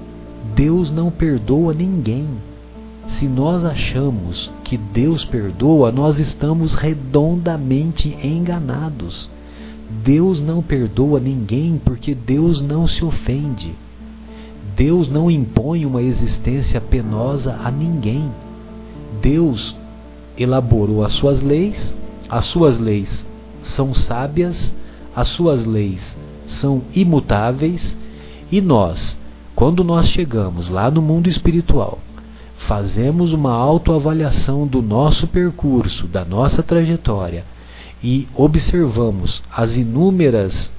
[0.56, 2.26] Deus não perdoa ninguém.
[3.08, 9.28] Se nós achamos que Deus perdoa, nós estamos redondamente enganados.
[10.02, 13.74] Deus não perdoa ninguém porque Deus não se ofende.
[14.74, 18.32] Deus não impõe uma existência penosa a ninguém.
[19.20, 19.76] Deus
[20.38, 21.94] elaborou as suas leis,
[22.30, 23.30] as suas leis
[23.62, 24.74] são sábias,
[25.14, 26.02] as suas leis
[26.46, 27.96] são imutáveis,
[28.50, 29.18] e nós,
[29.54, 31.98] quando nós chegamos lá no mundo espiritual,
[32.66, 37.44] fazemos uma autoavaliação do nosso percurso, da nossa trajetória
[38.02, 40.70] e observamos as inúmeras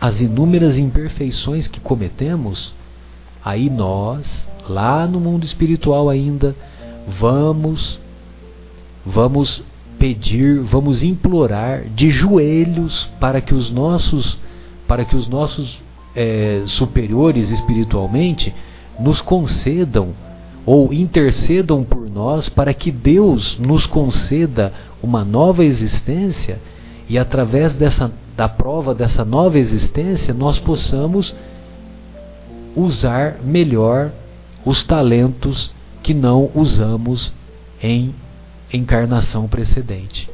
[0.00, 2.74] as inúmeras imperfeições que cometemos,
[3.42, 6.54] aí nós, lá no mundo espiritual ainda,
[7.18, 7.98] vamos
[9.06, 9.62] vamos
[10.04, 14.38] pedir, vamos implorar de joelhos para que os nossos
[14.86, 15.80] para que os nossos
[16.14, 18.54] é, superiores espiritualmente
[19.00, 20.10] nos concedam
[20.66, 26.60] ou intercedam por nós para que Deus nos conceda uma nova existência
[27.08, 31.34] e através dessa da prova dessa nova existência nós possamos
[32.76, 34.12] usar melhor
[34.66, 37.32] os talentos que não usamos
[37.82, 38.14] em
[38.76, 40.28] encarnação precedente.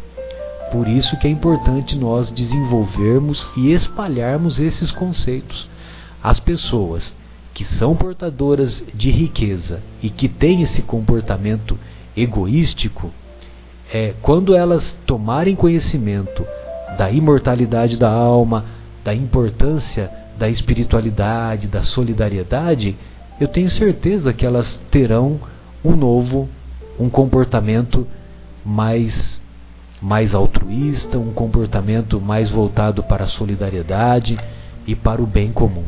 [0.73, 5.69] Por isso que é importante nós desenvolvermos e espalharmos esses conceitos.
[6.23, 7.15] As pessoas
[7.53, 11.77] que são portadoras de riqueza e que têm esse comportamento
[12.17, 13.11] egoístico,
[13.93, 16.47] é, quando elas tomarem conhecimento
[16.97, 18.65] da imortalidade da alma,
[19.05, 22.97] da importância da espiritualidade, da solidariedade,
[23.41, 25.41] eu tenho certeza que elas terão
[25.85, 26.49] um novo,
[26.99, 28.07] um comportamento
[28.65, 29.41] mais
[30.01, 34.39] mais altruísta, um comportamento mais voltado para a solidariedade
[34.87, 35.85] e para o bem comum.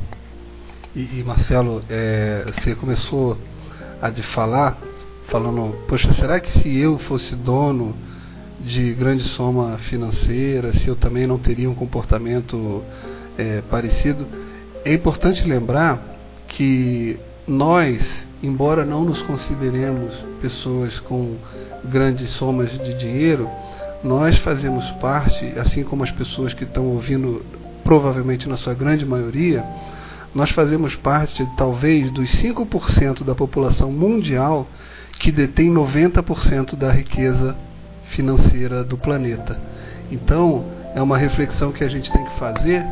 [0.95, 3.39] E, e Marcelo, é, você começou
[4.01, 4.77] a de falar,
[5.29, 7.97] falando, poxa, será que se eu fosse dono
[8.61, 12.83] de grande soma financeira, se eu também não teria um comportamento
[13.39, 14.27] é, parecido?
[14.85, 16.01] É importante lembrar
[16.49, 21.37] que nós, embora não nos consideremos pessoas com
[21.85, 23.49] grandes somas de dinheiro,
[24.05, 27.45] nós fazemos parte, assim como as pessoas que estão ouvindo,
[27.85, 29.65] provavelmente na sua grande maioria,
[30.35, 34.67] nós fazemos parte, talvez, dos 5% da população mundial
[35.19, 37.55] que detém 90% da riqueza
[38.07, 39.61] financeira do planeta.
[40.11, 42.85] Então, é uma reflexão que a gente tem que fazer,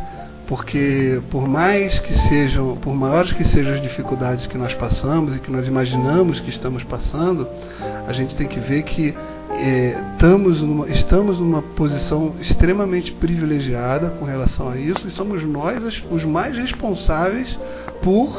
[0.50, 5.38] porque por mais que sejam, por maiores que sejam as dificuldades que nós passamos e
[5.38, 7.46] que nós imaginamos que estamos passando,
[8.08, 9.14] a gente tem que ver que
[9.52, 16.02] é, estamos, numa, estamos numa posição extremamente privilegiada com relação a isso e somos nós
[16.10, 17.56] os mais responsáveis
[18.02, 18.36] por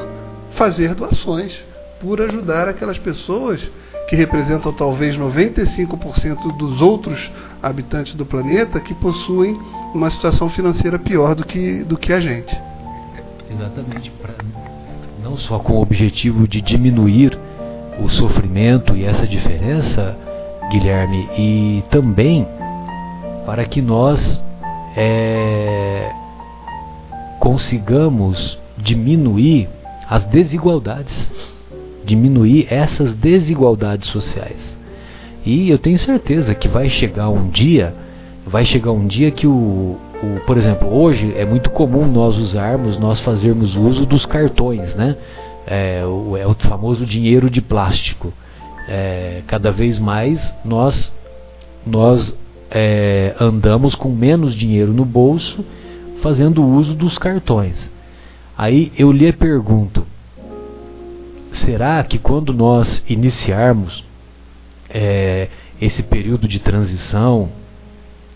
[0.55, 1.57] fazer doações,
[2.01, 3.61] por ajudar aquelas pessoas
[4.07, 9.57] que representam talvez 95% dos outros habitantes do planeta que possuem
[9.93, 12.55] uma situação financeira pior do que, do que a gente.
[13.49, 14.33] Exatamente, pra,
[15.23, 17.37] não só com o objetivo de diminuir
[18.03, 20.17] o sofrimento e essa diferença
[20.71, 22.47] Guilherme, e também
[23.45, 24.41] para que nós
[24.95, 26.09] é,
[27.39, 29.67] consigamos diminuir
[30.09, 31.13] as desigualdades,
[32.05, 34.59] diminuir essas desigualdades sociais.
[35.45, 37.93] E eu tenho certeza que vai chegar um dia,
[38.45, 42.99] vai chegar um dia que o, o, por exemplo, hoje é muito comum nós usarmos,
[42.99, 45.15] nós fazermos uso dos cartões, né?
[45.65, 48.33] É o, é o famoso dinheiro de plástico
[48.87, 51.13] é, cada vez mais nós,
[51.85, 52.37] nós
[52.69, 55.63] é, andamos com menos dinheiro no bolso,
[56.21, 57.75] fazendo uso dos cartões.
[58.57, 60.00] Aí eu lhe pergunto:
[61.65, 64.03] será que quando nós iniciarmos
[64.89, 65.49] é,
[65.79, 67.49] esse período de transição,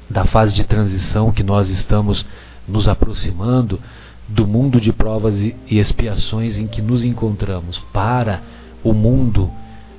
[0.10, 2.26] da fase de transição que nós estamos
[2.68, 3.80] nos aproximando
[4.28, 8.42] do mundo de provas e expiações em que nos encontramos para
[8.84, 9.52] o mundo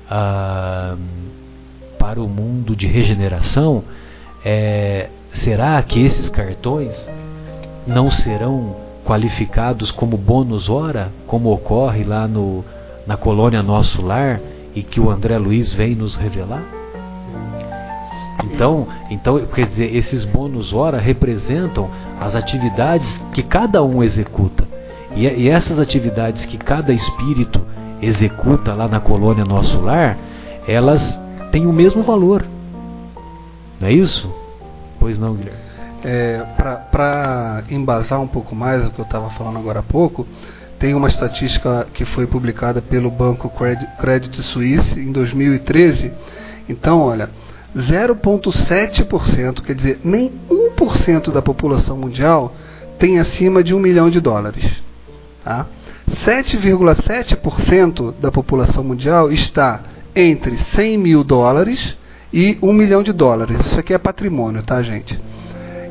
[0.09, 0.95] ah,
[1.97, 3.83] para o mundo de regeneração,
[4.45, 6.95] é, será que esses cartões
[7.85, 12.63] não serão qualificados como bônus hora, como ocorre lá no,
[13.07, 14.39] na colônia Nosso Lar
[14.75, 16.63] e que o André Luiz vem nos revelar?
[18.43, 21.89] Então, então, quer dizer, esses bônus hora representam
[22.19, 24.67] as atividades que cada um executa.
[25.15, 27.61] E, e essas atividades que cada espírito
[28.01, 30.17] executa lá na colônia Nosso Lar,
[30.67, 31.01] elas
[31.51, 32.45] têm o mesmo valor.
[33.79, 34.31] Não é isso?
[34.99, 35.59] Pois não, Guilherme.
[36.03, 36.45] É,
[36.91, 40.27] Para embasar um pouco mais o que eu estava falando agora há pouco,
[40.79, 43.51] tem uma estatística que foi publicada pelo Banco
[43.99, 46.11] Credit Suisse em 2013.
[46.69, 47.29] Então, olha,
[47.75, 52.53] 0,7%, quer dizer, nem 1% da população mundial
[52.99, 54.65] tem acima de um milhão de dólares.
[55.43, 55.65] Tá?
[56.25, 59.81] 7,7% da população mundial está
[60.15, 61.97] entre 100 mil dólares
[62.31, 63.59] e 1 milhão de dólares.
[63.65, 65.19] Isso aqui é patrimônio, tá, gente?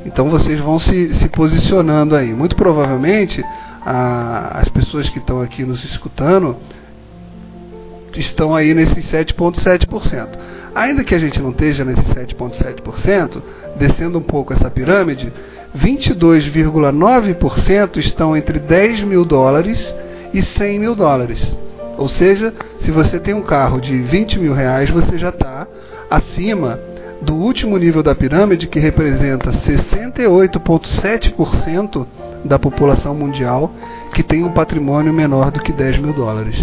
[0.05, 2.33] Então vocês vão se, se posicionando aí.
[2.33, 3.45] Muito provavelmente
[3.87, 6.57] a, as pessoas que estão aqui nos escutando
[8.17, 10.27] estão aí nesses 7,7%.
[10.75, 13.41] Ainda que a gente não esteja nesse 7,7%,
[13.79, 15.33] descendo um pouco essa pirâmide,
[15.77, 19.81] 22,9% estão entre 10 mil dólares
[20.35, 21.57] e 100 mil dólares.
[21.97, 25.69] Ou seja, se você tem um carro de 20 mil reais, você já está
[26.11, 26.81] acima
[27.23, 32.05] do último nível da pirâmide, que representa 68,7%
[32.45, 33.73] da população mundial
[34.13, 36.57] que tem um patrimônio menor do que 10 mil dólares.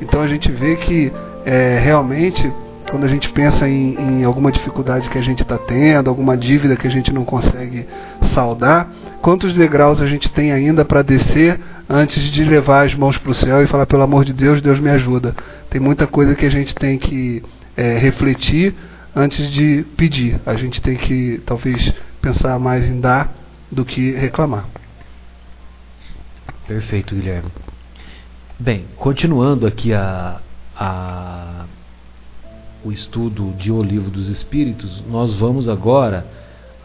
[0.00, 1.12] Então a gente vê que
[1.44, 2.52] é, realmente
[2.90, 6.76] quando a gente pensa em, em alguma dificuldade que a gente está tendo, alguma dívida
[6.76, 7.86] que a gente não consegue
[8.34, 8.90] saldar,
[9.22, 11.58] quantos degraus a gente tem ainda para descer
[11.88, 14.78] antes de levar as mãos para o céu e falar, pelo amor de Deus, Deus
[14.78, 15.34] me ajuda.
[15.70, 17.42] Tem muita coisa que a gente tem que
[17.76, 18.74] é, refletir
[19.16, 20.38] antes de pedir.
[20.44, 23.32] A gente tem que, talvez, pensar mais em dar
[23.70, 24.66] do que reclamar.
[26.66, 27.50] Perfeito, Guilherme.
[28.56, 30.40] Bem, continuando aqui a,
[30.76, 31.64] a
[32.84, 36.24] o estudo de O Livro dos Espíritos, nós vamos agora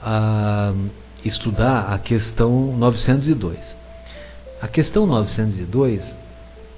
[0.02, 0.74] a,
[1.24, 3.78] estudar a questão 902.
[4.60, 6.02] A questão 902,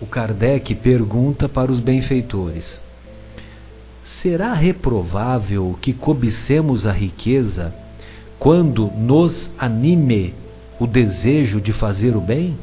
[0.02, 2.82] o Kardec pergunta para os benfeitores:
[4.22, 7.74] Será reprovável que cobicemos a riqueza
[8.38, 10.34] quando nos anime
[10.78, 12.58] o desejo de fazer o bem?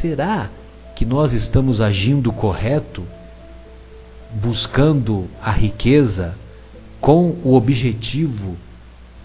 [0.00, 0.48] Será
[0.94, 3.04] que nós estamos agindo correto
[4.34, 6.34] buscando a riqueza
[7.00, 8.56] com o objetivo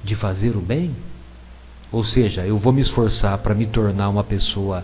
[0.03, 0.95] de fazer o bem?
[1.91, 4.84] Ou seja, eu vou me esforçar para me tornar uma pessoa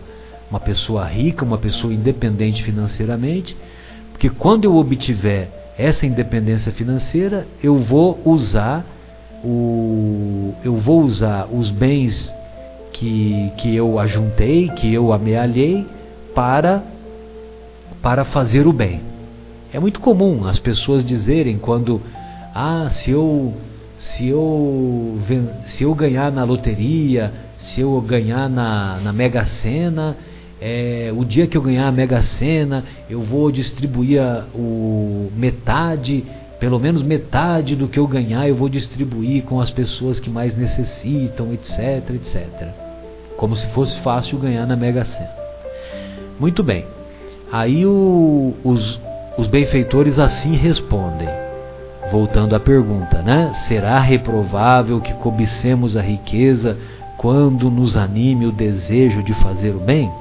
[0.50, 3.56] uma pessoa rica, uma pessoa independente financeiramente,
[4.12, 8.84] porque quando eu obtiver essa independência financeira, eu vou usar
[9.44, 12.34] o eu vou usar os bens
[12.94, 15.86] que, que eu ajuntei, que eu amealhei
[16.34, 16.84] para
[18.02, 19.02] para fazer o bem.
[19.74, 22.02] É muito comum as pessoas dizerem quando
[22.56, 23.54] ah, se eu
[23.98, 25.18] se eu
[25.66, 30.18] se eu ganhar na loteria, se eu ganhar na, na Mega Sena,
[30.62, 36.26] é, o dia que eu ganhar a Mega Sena, eu vou distribuir a, o metade,
[36.60, 40.58] pelo menos metade do que eu ganhar, eu vou distribuir com as pessoas que mais
[40.58, 42.68] necessitam, etc, etc.
[43.38, 45.30] Como se fosse fácil ganhar na Mega Sena.
[46.38, 46.86] Muito bem.
[47.50, 49.00] Aí o, os,
[49.38, 51.30] os benfeitores assim respondem.
[52.12, 53.54] Voltando à pergunta, né?
[53.68, 56.78] Será reprovável que cobicemos a riqueza
[57.18, 60.12] quando nos anime o desejo de fazer o bem?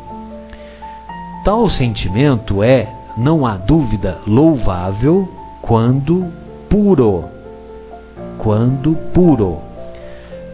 [1.45, 6.27] Tal sentimento é, não há dúvida, louvável quando
[6.69, 7.25] puro.
[8.39, 9.59] Quando puro.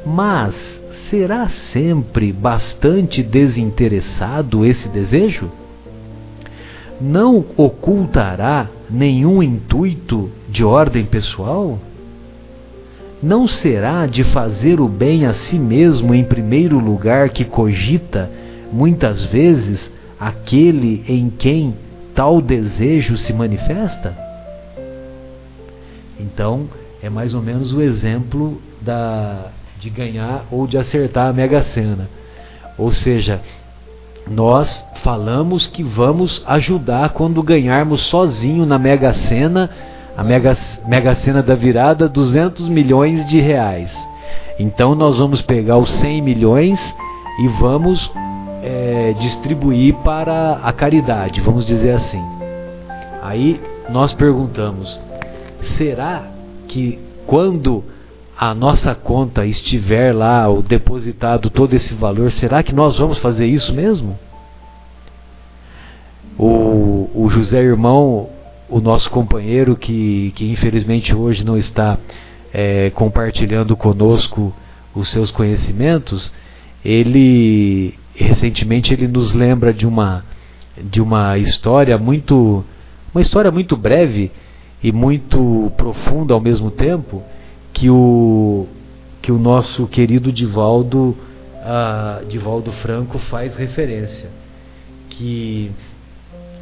[0.05, 0.55] Mas
[1.11, 5.51] será sempre bastante desinteressado esse desejo?
[7.01, 11.79] não ocultará nenhum intuito de ordem pessoal?
[13.23, 18.31] Não será de fazer o bem a si mesmo em primeiro lugar que cogita,
[18.73, 19.91] muitas vezes,
[20.21, 21.75] aquele em quem
[22.15, 24.24] tal desejo se manifesta?
[26.19, 26.69] Então,
[27.03, 29.49] é mais ou menos o exemplo da,
[29.79, 32.09] de ganhar ou de acertar a Mega Sena.
[32.79, 33.41] Ou seja,
[34.31, 39.71] nós falamos que vamos ajudar quando ganharmos sozinho na Mega Sena,
[40.17, 40.57] a Mega,
[40.87, 43.95] Mega Sena da virada, 200 milhões de reais.
[44.59, 46.81] Então nós vamos pegar os 100 milhões
[47.41, 48.11] e vamos
[48.63, 52.23] é, distribuir para a caridade, vamos dizer assim.
[53.23, 53.61] Aí
[53.91, 54.99] nós perguntamos:
[55.65, 56.31] será
[56.69, 57.85] que quando
[58.37, 63.47] a nossa conta estiver lá, o depositado todo esse valor, será que nós vamos fazer
[63.47, 64.19] isso mesmo?
[66.37, 68.29] O, o José Irmão,
[68.69, 71.99] o nosso companheiro que, que infelizmente hoje não está
[72.53, 74.53] é, compartilhando conosco
[74.95, 76.33] os seus conhecimentos,
[76.85, 80.25] ele recentemente ele nos lembra de uma
[80.77, 82.65] de uma história muito
[83.13, 84.31] uma história muito breve
[84.85, 87.23] e muito profunda ao mesmo tempo
[87.73, 88.67] que o
[89.23, 91.17] que o nosso querido Divaldo
[91.63, 94.29] uh, Divaldo Franco faz referência
[95.09, 95.73] que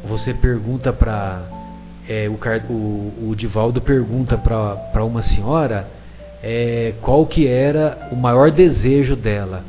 [0.07, 1.43] você pergunta para
[2.07, 5.89] é, o, o, o Divaldo pergunta para uma senhora
[6.41, 9.63] é, qual que era o maior desejo dela.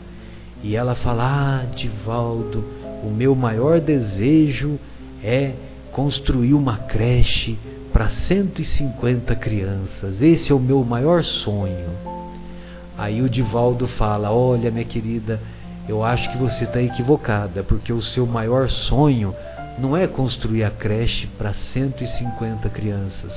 [0.62, 2.64] E ela fala ah Divaldo
[3.02, 4.78] o meu maior desejo
[5.22, 5.52] é
[5.92, 7.58] construir uma creche
[7.94, 10.20] para 150 crianças.
[10.20, 11.90] Esse é o meu maior sonho.
[12.98, 15.40] Aí o Divaldo fala: Olha, minha querida,
[15.88, 19.32] eu acho que você está equivocada, porque o seu maior sonho
[19.78, 23.32] não é construir a creche para 150 crianças.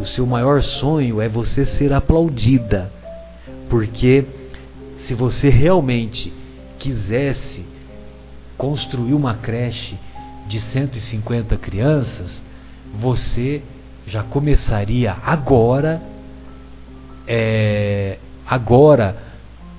[0.00, 2.90] O seu maior sonho é você ser aplaudida.
[3.70, 4.26] Porque
[5.06, 6.32] se você realmente
[6.80, 7.64] quisesse
[8.58, 9.96] construir uma creche
[10.48, 12.42] de 150 crianças,
[12.98, 13.62] você
[14.06, 16.00] já começaria agora,
[17.26, 19.16] é, agora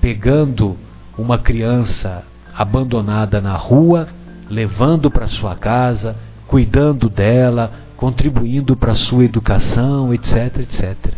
[0.00, 0.76] pegando
[1.16, 2.22] uma criança
[2.54, 4.08] abandonada na rua,
[4.48, 6.14] levando para sua casa,
[6.46, 11.14] cuidando dela, contribuindo para sua educação, etc, etc.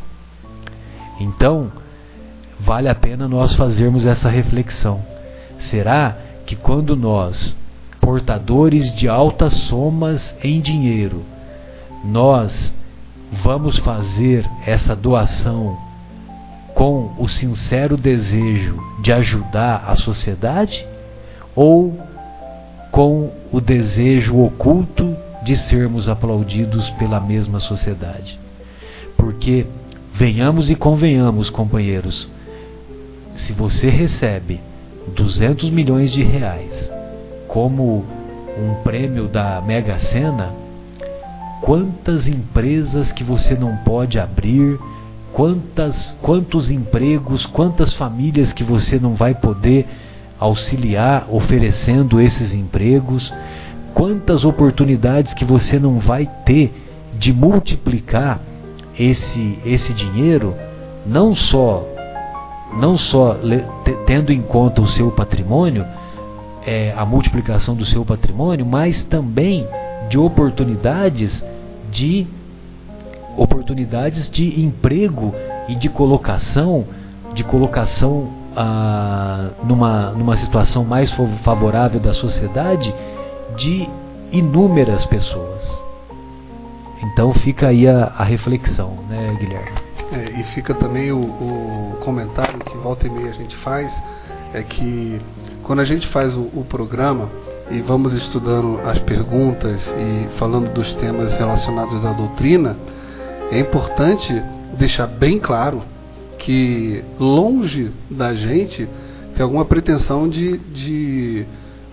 [1.18, 1.70] Então,
[2.60, 5.04] vale a pena nós fazermos essa reflexão.
[5.58, 7.56] Será que quando nós,
[8.00, 11.22] portadores de altas somas em dinheiro,
[12.04, 12.74] nós
[13.32, 15.76] vamos fazer essa doação
[16.74, 20.86] com o sincero desejo de ajudar a sociedade
[21.54, 21.98] ou
[22.90, 28.38] com o desejo oculto de sermos aplaudidos pela mesma sociedade?
[29.16, 29.66] Porque
[30.14, 32.30] venhamos e convenhamos, companheiros,
[33.34, 34.60] se você recebe
[35.14, 36.90] 200 milhões de reais
[37.48, 38.04] como
[38.58, 40.52] um prêmio da Mega Sena,
[41.60, 44.78] quantas empresas que você não pode abrir,
[45.32, 49.86] quantas, quantos empregos, quantas famílias que você não vai poder
[50.38, 53.32] auxiliar oferecendo esses empregos,
[53.94, 56.72] quantas oportunidades que você não vai ter
[57.18, 58.40] de multiplicar
[58.98, 60.54] esse, esse dinheiro,
[61.06, 61.86] não só
[62.72, 63.36] não só
[64.06, 65.84] tendo em conta o seu patrimônio,
[66.64, 69.66] é, a multiplicação do seu patrimônio, mas também
[70.10, 71.42] de oportunidades
[71.90, 72.26] de
[73.36, 75.32] oportunidades de emprego
[75.68, 76.84] e de colocação,
[77.32, 81.12] de colocação ah, numa, numa situação mais
[81.44, 82.92] favorável da sociedade
[83.56, 83.88] de
[84.32, 85.62] inúmeras pessoas.
[87.02, 89.78] Então fica aí a, a reflexão, né, Guilherme?
[90.12, 93.92] É, e fica também o, o, comentário que volta e meia a gente faz,
[94.52, 95.20] é que
[95.62, 97.28] quando a gente faz o, o programa,
[97.70, 102.76] e vamos estudando as perguntas e falando dos temas relacionados à doutrina,
[103.50, 104.32] é importante
[104.78, 105.82] deixar bem claro
[106.38, 108.88] que longe da gente
[109.34, 111.46] ter alguma pretensão de, de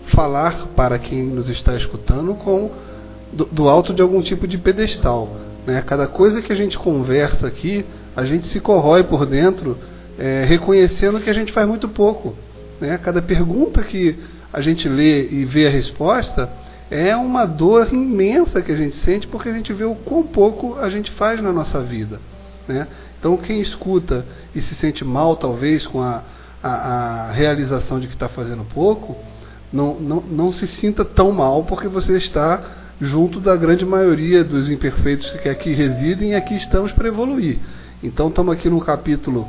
[0.07, 2.71] falar para quem nos está escutando com
[3.31, 5.35] do, do alto de algum tipo de pedestal.
[5.65, 5.83] Né?
[5.85, 9.77] Cada coisa que a gente conversa aqui, a gente se corrói por dentro,
[10.17, 12.33] é, reconhecendo que a gente faz muito pouco.
[12.79, 12.97] Né?
[12.97, 14.17] Cada pergunta que
[14.51, 16.49] a gente lê e vê a resposta,
[16.89, 20.77] é uma dor imensa que a gente sente porque a gente vê o quão pouco
[20.79, 22.19] a gente faz na nossa vida.
[22.67, 22.87] Né?
[23.19, 24.25] Então, quem escuta
[24.55, 26.23] e se sente mal, talvez, com a,
[26.63, 29.15] a, a realização de que está fazendo pouco,
[29.71, 32.61] não, não, não se sinta tão mal porque você está
[32.99, 37.59] junto da grande maioria dos imperfeitos que aqui residem e aqui estamos para evoluir.
[38.01, 39.47] Então, estamos aqui no capítulo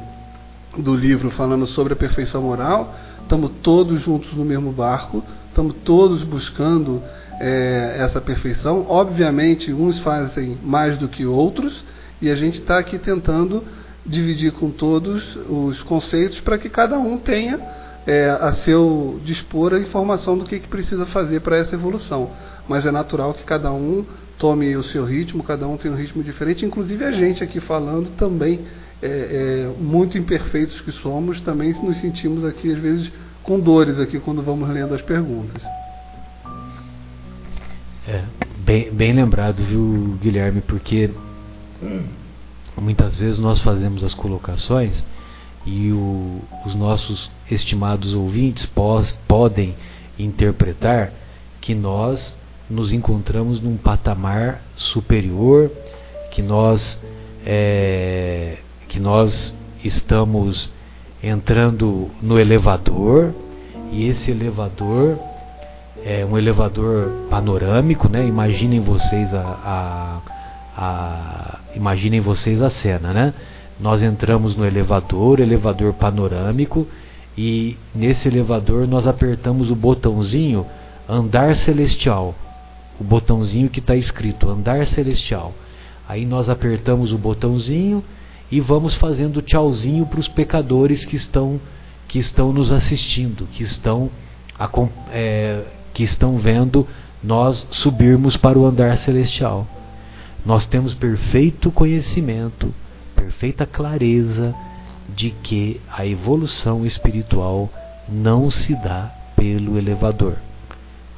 [0.77, 6.23] do livro falando sobre a perfeição moral, estamos todos juntos no mesmo barco, estamos todos
[6.23, 7.03] buscando
[7.41, 8.87] é, essa perfeição.
[8.89, 11.85] Obviamente, uns fazem mais do que outros,
[12.21, 13.65] e a gente está aqui tentando
[14.05, 17.61] dividir com todos os conceitos para que cada um tenha
[18.07, 22.31] é, a seu dispor a informação do que, que precisa fazer para essa evolução.
[22.67, 24.05] Mas é natural que cada um
[24.39, 28.11] tome o seu ritmo, cada um tem um ritmo diferente, inclusive a gente aqui falando
[28.17, 28.65] também,
[29.03, 34.19] é, é, muito imperfeitos que somos, também nos sentimos aqui às vezes com dores aqui
[34.19, 35.65] quando vamos lendo as perguntas.
[38.07, 38.25] É,
[38.59, 41.11] bem, bem lembrado, viu, Guilherme, porque
[42.77, 45.05] muitas vezes nós fazemos as colocações
[45.65, 49.77] e o, os nossos estimados ouvintes pós, podem
[50.19, 51.13] interpretar
[51.61, 52.37] que nós
[52.69, 55.71] nos encontramos num patamar superior,
[56.31, 56.99] que nós
[57.45, 58.59] é,
[58.89, 60.73] que nós estamos
[61.23, 63.35] entrando no elevador
[63.93, 65.19] e esse elevador
[66.05, 68.25] é um elevador panorâmico, né?
[68.27, 70.21] Imaginem vocês a, a,
[70.77, 73.35] a imaginem vocês a cena, né?
[73.81, 76.87] Nós entramos no elevador, elevador panorâmico,
[77.37, 80.67] e nesse elevador nós apertamos o botãozinho
[81.09, 82.35] andar celestial
[83.01, 85.55] o botãozinho que está escrito andar celestial.
[86.09, 88.03] Aí nós apertamos o botãozinho
[88.51, 91.61] e vamos fazendo tchauzinho para os pecadores que estão
[92.07, 94.11] que estão nos assistindo, que estão
[95.13, 96.87] é, que estão vendo
[97.23, 99.67] nós subirmos para o andar celestial.
[100.45, 102.73] Nós temos perfeito conhecimento,
[103.15, 104.55] perfeita clareza
[105.15, 107.69] de que a evolução espiritual
[108.09, 110.37] não se dá pelo elevador.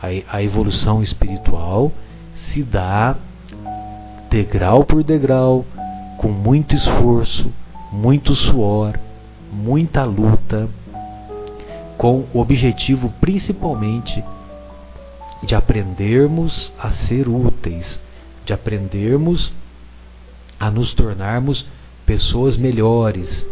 [0.02, 1.92] A, a evolução espiritual
[2.34, 3.16] se dá
[4.30, 5.64] degrau por degrau,
[6.20, 7.50] com muito esforço,
[7.90, 9.00] muito suor,
[9.50, 10.68] muita luta,
[11.96, 14.22] com o objetivo principalmente
[15.42, 17.98] de aprendermos a ser úteis,
[18.44, 19.50] de aprendermos
[20.58, 21.66] a nos tornarmos
[22.04, 23.46] pessoas melhores,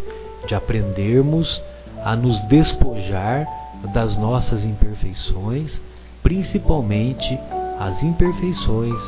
[0.47, 1.63] de aprendermos
[2.05, 3.47] a nos despojar
[3.95, 5.81] das nossas imperfeições
[6.23, 7.41] principalmente
[7.81, 9.01] as imperfeições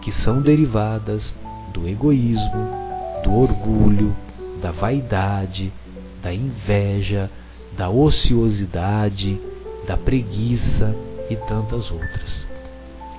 [0.00, 1.34] que são derivadas
[1.72, 2.77] do egoísmo,
[3.22, 4.14] do orgulho,
[4.60, 5.72] da vaidade,
[6.22, 7.30] da inveja,
[7.76, 9.40] da ociosidade,
[9.86, 10.94] da preguiça
[11.30, 12.46] e tantas outras.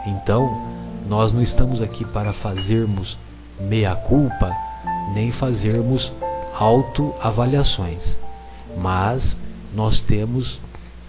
[0.05, 0.49] Então,
[1.07, 3.17] nós não estamos aqui para fazermos
[3.59, 4.55] meia-culpa,
[5.13, 6.11] nem fazermos
[6.53, 8.17] autoavaliações,
[8.77, 9.35] mas
[9.73, 10.59] nós temos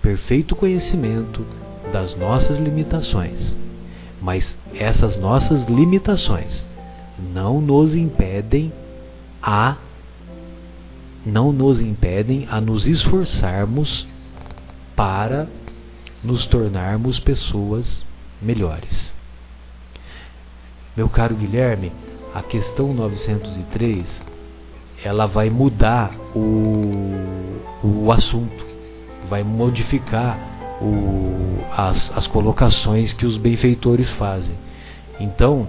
[0.00, 1.44] perfeito conhecimento
[1.92, 3.56] das nossas limitações.
[4.20, 6.64] Mas essas nossas limitações
[7.32, 8.72] não nos impedem
[9.42, 9.76] a
[11.24, 14.06] não nos impedem a nos esforçarmos
[14.96, 15.48] para
[16.22, 18.04] nos tornarmos pessoas
[18.40, 19.12] melhores.
[20.96, 21.92] Meu caro Guilherme,
[22.34, 24.30] a questão 903
[25.02, 28.64] ela vai mudar o, o assunto,
[29.28, 30.38] vai modificar
[30.80, 34.54] o, as, as colocações que os benfeitores fazem.
[35.18, 35.68] Então,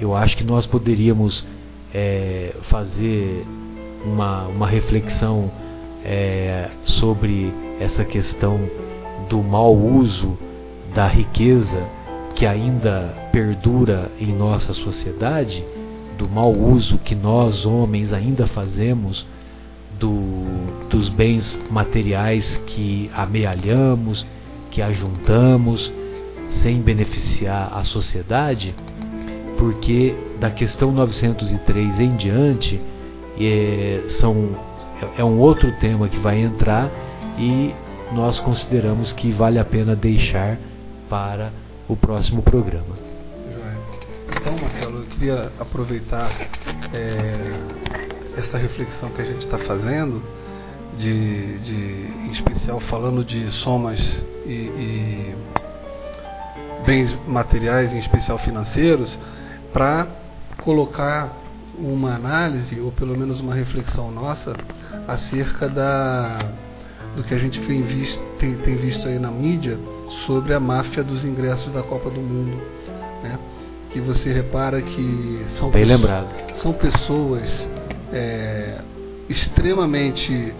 [0.00, 1.46] eu acho que nós poderíamos
[1.92, 3.46] é, fazer
[4.04, 5.50] uma, uma reflexão
[6.04, 8.60] é, sobre essa questão
[9.28, 10.36] do mau uso
[10.94, 11.86] da riqueza
[12.34, 15.64] que ainda perdura em nossa sociedade,
[16.18, 19.26] do mau uso que nós homens ainda fazemos
[19.98, 24.26] do, dos bens materiais que amealhamos
[24.72, 25.92] que ajuntamos
[26.62, 28.74] sem beneficiar a sociedade,
[29.58, 32.80] porque da questão 903 em diante
[33.38, 34.56] é, são,
[35.16, 36.90] é um outro tema que vai entrar
[37.38, 37.72] e
[38.12, 40.58] nós consideramos que vale a pena deixar
[41.08, 41.52] para
[41.86, 42.96] o próximo programa.
[44.36, 46.28] Então, Marcelo, eu queria aproveitar
[46.92, 47.52] é,
[48.36, 50.20] essa reflexão que a gente está fazendo
[50.98, 54.00] de, de, em especial falando de somas
[54.44, 55.34] e, e
[56.84, 59.16] bens materiais, em especial financeiros,
[59.72, 60.21] para
[60.64, 61.36] colocar
[61.78, 64.54] uma análise, ou pelo menos uma reflexão nossa,
[65.08, 66.38] acerca da,
[67.16, 69.78] do que a gente tem visto, tem, tem visto aí na mídia
[70.26, 72.60] sobre a máfia dos ingressos da Copa do Mundo.
[73.22, 73.38] Né?
[73.90, 76.28] Que você repara que são, Bem lembrado.
[76.56, 77.68] são pessoas
[78.12, 78.78] é,
[79.28, 80.54] extremamente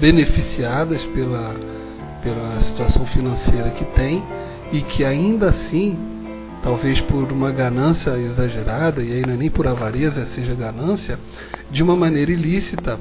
[0.00, 1.54] beneficiadas pela,
[2.22, 4.22] pela situação financeira que tem
[4.72, 5.96] e que ainda assim,
[6.66, 11.16] talvez por uma ganância exagerada, e aí não é nem por avareza, seja ganância,
[11.70, 12.98] de uma maneira ilícita,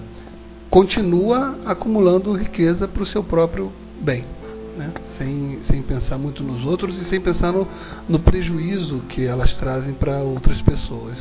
[0.69, 4.23] continua acumulando riqueza para o seu próprio bem.
[4.77, 4.91] Né?
[5.17, 7.67] Sem, sem pensar muito nos outros e sem pensar no,
[8.07, 11.17] no prejuízo que elas trazem para outras pessoas.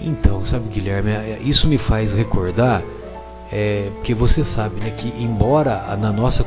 [0.00, 2.84] Então, sabe, Guilherme, é, isso me faz recordar
[3.52, 6.42] é, porque você sabe né, que embora na nossa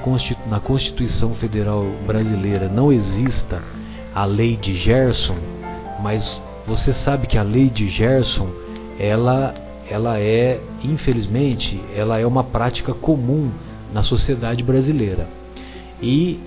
[0.47, 3.61] na Constituição Federal Brasileira não exista
[4.13, 5.37] a lei de Gerson,
[6.01, 8.49] mas você sabe que a lei de Gerson
[8.97, 9.53] ela
[9.87, 13.51] ela é infelizmente ela é uma prática comum
[13.93, 15.27] na sociedade brasileira.
[16.01, 16.39] E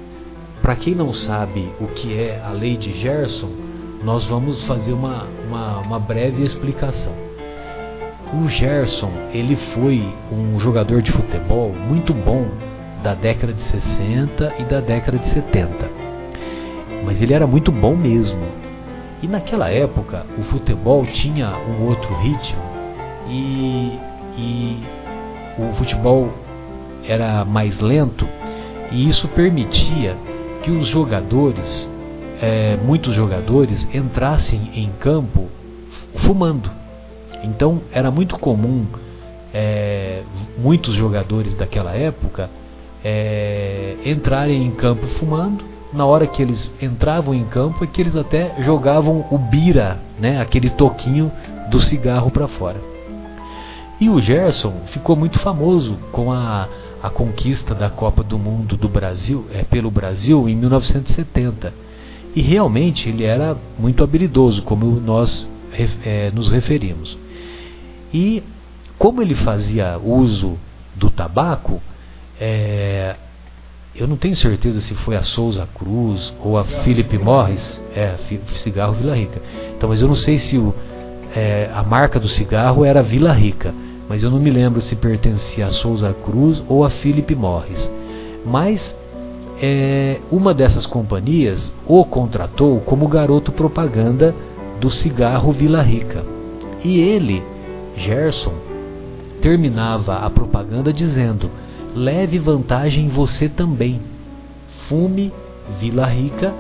[0.61, 3.53] para quem não sabe o que é a lei de Gerson
[4.03, 7.28] nós vamos fazer uma, uma, uma breve explicação
[8.33, 12.47] o Gerson, ele foi um jogador de futebol muito bom
[13.03, 15.69] da década de 60 e da década de 70.
[17.05, 18.43] Mas ele era muito bom mesmo.
[19.23, 22.63] E naquela época, o futebol tinha um outro ritmo
[23.29, 23.99] e,
[24.37, 24.83] e
[25.59, 26.33] o futebol
[27.05, 28.27] era mais lento
[28.93, 30.17] e isso permitia
[30.63, 31.89] que os jogadores,
[32.41, 35.49] é, muitos jogadores, entrassem em campo
[36.17, 36.71] fumando.
[37.43, 38.87] Então era muito comum
[39.53, 40.23] é,
[40.59, 42.51] muitos jogadores daquela época
[43.05, 45.65] é, entrarem em campo fumando.
[45.93, 50.41] Na hora que eles entravam em campo é que eles até jogavam o bira, né,
[50.41, 51.33] aquele toquinho
[51.71, 52.79] do cigarro para fora.
[54.01, 56.69] E o Gerson ficou muito famoso com a,
[57.03, 61.73] a conquista da Copa do Mundo do Brasil, é, pelo Brasil em 1970.
[62.37, 65.49] E realmente ele era muito habilidoso, como nós
[66.05, 67.17] é, nos referimos.
[68.13, 68.43] E
[68.99, 70.59] como ele fazia uso
[70.95, 71.81] do tabaco,
[72.41, 73.15] é,
[73.95, 78.15] eu não tenho certeza se foi a Souza Cruz ou a Philip Morris, é,
[78.57, 79.41] cigarro Vila Rica.
[79.77, 80.75] Então, mas eu não sei se o,
[81.35, 83.75] é, a marca do cigarro era Vila Rica,
[84.09, 87.91] mas eu não me lembro se pertencia a Souza Cruz ou a Philip Morris.
[88.45, 88.97] Mas
[89.61, 94.35] é, uma dessas companhias o contratou como garoto propaganda
[94.81, 96.25] do cigarro Vila Rica.
[96.85, 97.43] E ele
[97.99, 98.55] Gerson
[99.41, 101.51] terminava a propaganda dizendo:
[101.95, 104.01] leve vantagem você também.
[104.89, 105.33] Fume
[105.81, 106.55] Vila Rica,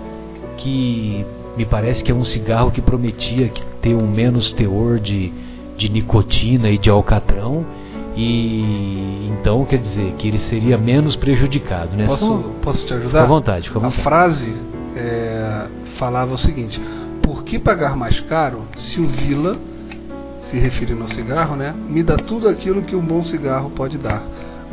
[0.59, 1.24] que
[1.57, 5.32] me parece que é um cigarro que prometia ter um menos teor de,
[5.76, 7.64] de nicotina e de alcatrão.
[8.16, 12.07] E então quer dizer que ele seria menos prejudicado, né?
[12.07, 13.09] Posso, posso te ajudar?
[13.09, 14.01] Fica à vontade, fica à vontade.
[14.01, 14.55] A frase
[14.97, 15.66] é,
[15.99, 16.80] falava o seguinte:
[17.22, 19.57] Por que pagar mais caro se o Vila
[20.51, 21.74] se referindo ao cigarro, né?
[21.88, 24.22] Me dá tudo aquilo que um bom cigarro pode dar.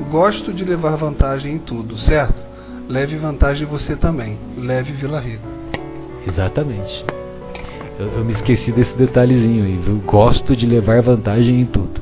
[0.10, 2.44] Gosto de levar vantagem em tudo, certo?
[2.88, 4.38] Leve vantagem você também.
[4.58, 5.44] Leve Vila Rica.
[6.28, 7.06] Exatamente.
[8.00, 10.02] Eu, eu me esqueci desse detalhezinho aí, viu?
[10.06, 12.02] Gosto de levar vantagem em tudo.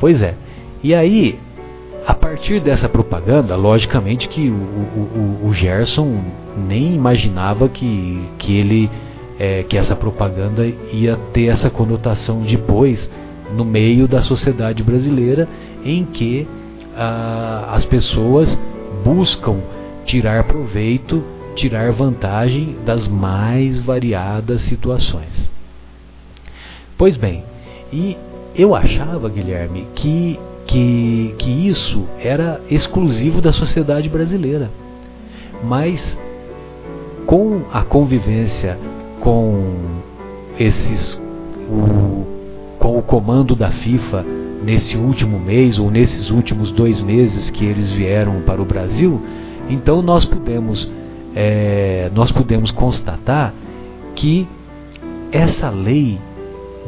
[0.00, 0.34] Pois é.
[0.82, 1.38] E aí,
[2.06, 6.20] a partir dessa propaganda, logicamente que o, o, o Gerson
[6.56, 8.90] nem imaginava que, que ele
[9.38, 13.10] é, que essa propaganda ia ter essa conotação depois
[13.54, 15.48] no meio da sociedade brasileira
[15.84, 16.46] em que
[16.96, 18.58] ah, as pessoas
[19.04, 19.58] buscam
[20.04, 21.22] tirar proveito,
[21.54, 25.50] tirar vantagem das mais variadas situações.
[26.96, 27.44] Pois bem,
[27.92, 28.16] e
[28.54, 34.70] eu achava, Guilherme, que, que, que isso era exclusivo da sociedade brasileira.
[35.62, 36.18] Mas
[37.26, 38.78] com a convivência
[39.24, 39.64] com
[40.58, 41.20] esses
[41.68, 42.26] o,
[42.78, 44.24] com o comando da FIFA
[44.62, 49.20] nesse último mês ou nesses últimos dois meses que eles vieram para o Brasil,
[49.68, 50.90] então nós podemos
[51.34, 53.52] é, nós podemos constatar
[54.14, 54.46] que
[55.32, 56.20] essa lei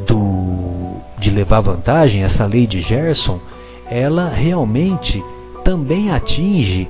[0.07, 3.39] do, de levar vantagem, essa lei de Gerson,
[3.89, 5.21] ela realmente
[5.65, 6.87] também atinge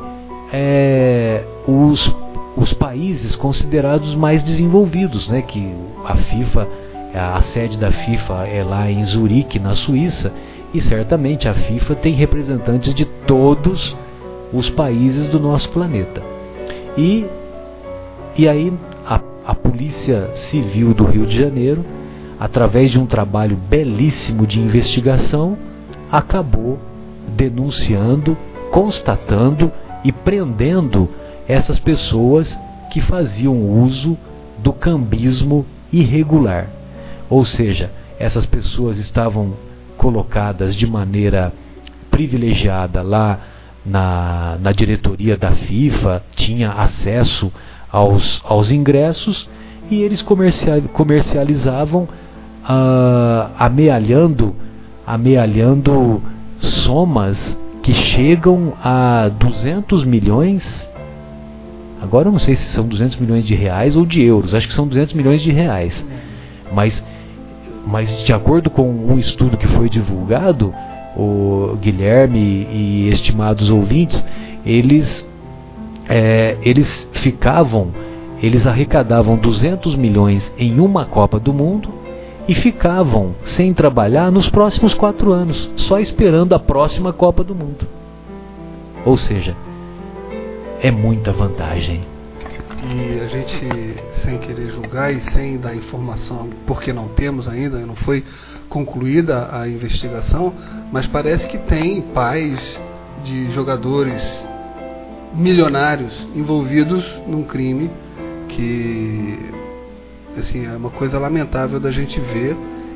[0.53, 2.15] é, os
[2.57, 5.71] os países considerados mais desenvolvidos, né, que
[6.03, 6.67] a FIFA,
[7.13, 10.33] a sede da FIFA é lá em Zurique, na Suíça,
[10.73, 13.95] e certamente a FIFA tem representantes de todos
[14.51, 16.21] os países do nosso planeta.
[16.97, 17.25] E,
[18.35, 18.73] e aí
[19.05, 21.85] a, a Polícia Civil do Rio de Janeiro,
[22.39, 25.57] através de um trabalho belíssimo de investigação,
[26.11, 26.79] acabou
[27.35, 28.35] denunciando,
[28.71, 29.71] constatando
[30.03, 31.07] e prendendo
[31.47, 32.57] essas pessoas
[32.91, 34.17] que faziam uso
[34.59, 36.67] do cambismo irregular.
[37.29, 39.53] Ou seja, essas pessoas estavam
[39.97, 41.53] colocadas de maneira
[42.09, 43.39] privilegiada lá
[43.85, 47.51] na, na diretoria da FIFA, tinha acesso
[47.91, 49.49] aos, aos ingressos
[49.89, 54.55] e eles comercializavam uh, amealhando,
[55.05, 56.21] amealhando
[56.59, 60.89] somas que chegam a 200 milhões
[62.01, 64.73] Agora eu não sei se são 200 milhões de reais ou de euros, acho que
[64.73, 66.05] são 200 milhões de reais.
[66.71, 67.03] Mas
[67.87, 70.73] mas de acordo com um estudo que foi divulgado,
[71.15, 74.23] o Guilherme e estimados ouvintes,
[74.65, 75.25] eles,
[76.09, 77.87] é, eles ficavam,
[78.41, 81.89] eles arrecadavam 200 milhões em uma Copa do Mundo
[82.45, 87.87] e ficavam sem trabalhar nos próximos quatro anos, só esperando a próxima Copa do Mundo.
[89.05, 89.55] Ou seja,
[90.81, 92.03] é muita vantagem.
[92.83, 93.67] E a gente,
[94.21, 98.23] sem querer julgar e sem dar informação, porque não temos ainda, não foi
[98.69, 100.53] concluída a investigação,
[100.91, 102.79] mas parece que tem pais
[103.23, 104.21] de jogadores
[105.33, 107.89] milionários envolvidos num crime
[108.49, 109.39] que
[110.37, 112.55] assim é uma coisa lamentável da gente ver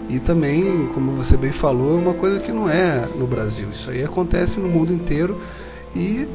[0.09, 3.69] e também, como você bem falou, é uma coisa que não é no Brasil.
[3.71, 5.39] Isso aí acontece no mundo inteiro
[5.95, 6.27] e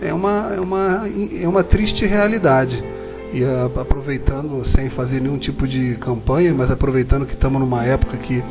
[0.00, 1.04] é uma, é uma,
[1.42, 2.82] é uma triste realidade.
[3.32, 8.16] E a, aproveitando, sem fazer nenhum tipo de campanha, mas aproveitando que estamos numa época
[8.18, 8.42] que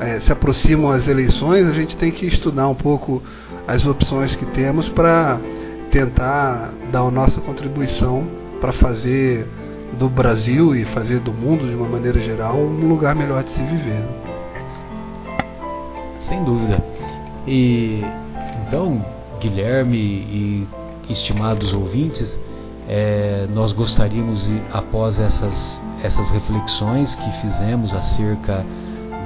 [0.00, 3.22] é, se aproximam as eleições, a gente tem que estudar um pouco
[3.66, 5.38] as opções que temos para
[5.90, 8.26] tentar dar a nossa contribuição
[8.60, 9.46] para fazer
[9.98, 13.62] do Brasil e fazer do mundo de uma maneira geral um lugar melhor de se
[13.62, 14.04] viver.
[16.20, 16.82] Sem dúvida.
[17.46, 18.04] E
[18.66, 19.04] então,
[19.40, 20.68] Guilherme e
[21.12, 22.38] estimados ouvintes,
[22.88, 28.64] é, nós gostaríamos, após essas, essas reflexões que fizemos acerca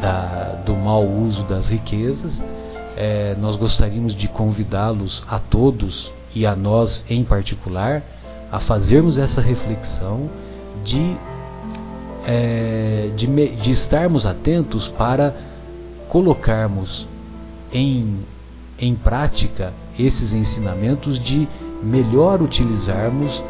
[0.01, 2.41] da, do mau uso das riquezas,
[2.97, 8.03] é, nós gostaríamos de convidá-los a todos e a nós em particular
[8.51, 10.31] a fazermos essa reflexão
[10.85, 11.17] de,
[12.27, 13.27] é, de,
[13.57, 15.35] de estarmos atentos para
[16.09, 17.09] colocarmos
[17.73, 18.21] em,
[18.79, 21.49] em prática esses ensinamentos de
[21.85, 23.43] melhor utilizarmos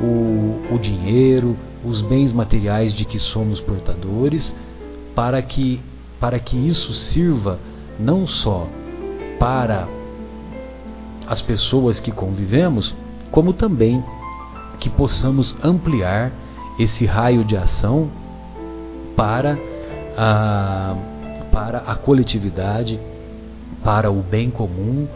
[0.00, 4.52] o, o dinheiro, os bens materiais de que somos portadores,
[5.14, 5.80] para que,
[6.18, 7.58] para que isso sirva
[7.98, 8.66] não só
[9.38, 9.86] para
[11.26, 12.94] as pessoas que convivemos,
[13.30, 14.02] como também
[14.78, 16.32] que possamos ampliar
[16.78, 18.10] esse raio de ação
[19.16, 19.58] para
[20.16, 20.96] a,
[21.52, 22.98] para a coletividade,
[23.84, 25.06] para o bem comum,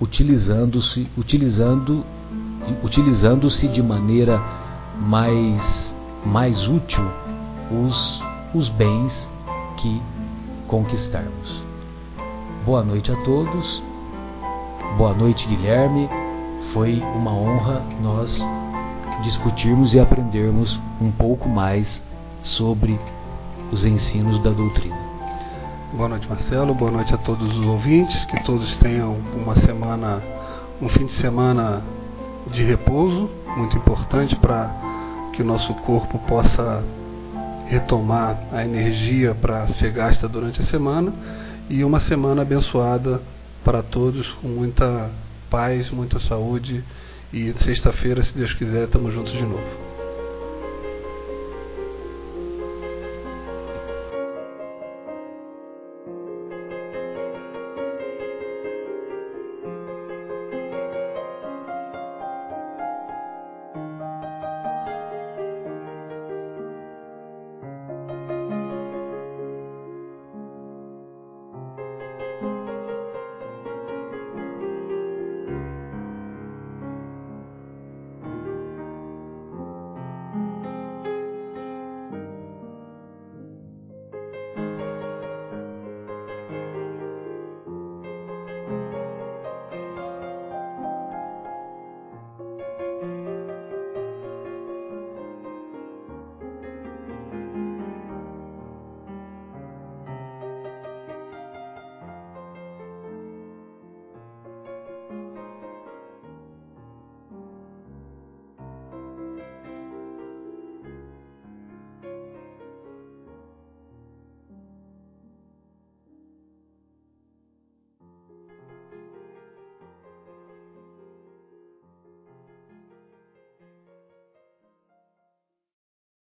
[0.00, 2.04] utilizando-se utilizando
[2.82, 4.42] utilizando-se de maneira
[4.98, 7.04] mais mais útil
[7.70, 8.22] os
[8.54, 9.28] os bens
[9.76, 10.00] que
[10.66, 11.64] conquistarmos.
[12.64, 13.82] Boa noite a todos.
[14.96, 16.08] Boa noite, Guilherme.
[16.72, 18.42] Foi uma honra nós
[19.22, 22.02] discutirmos e aprendermos um pouco mais
[22.42, 22.98] sobre
[23.72, 25.03] os ensinos da doutrina.
[25.96, 26.74] Boa noite, Marcelo.
[26.74, 28.24] Boa noite a todos os ouvintes.
[28.24, 30.20] Que todos tenham uma semana,
[30.82, 31.84] um fim de semana
[32.50, 34.74] de repouso, muito importante para
[35.32, 36.82] que o nosso corpo possa
[37.68, 41.12] retomar a energia para ser gasta durante a semana
[41.70, 43.22] e uma semana abençoada
[43.62, 45.12] para todos, com muita
[45.48, 46.82] paz, muita saúde.
[47.32, 49.93] E sexta-feira, se Deus quiser, estamos juntos de novo.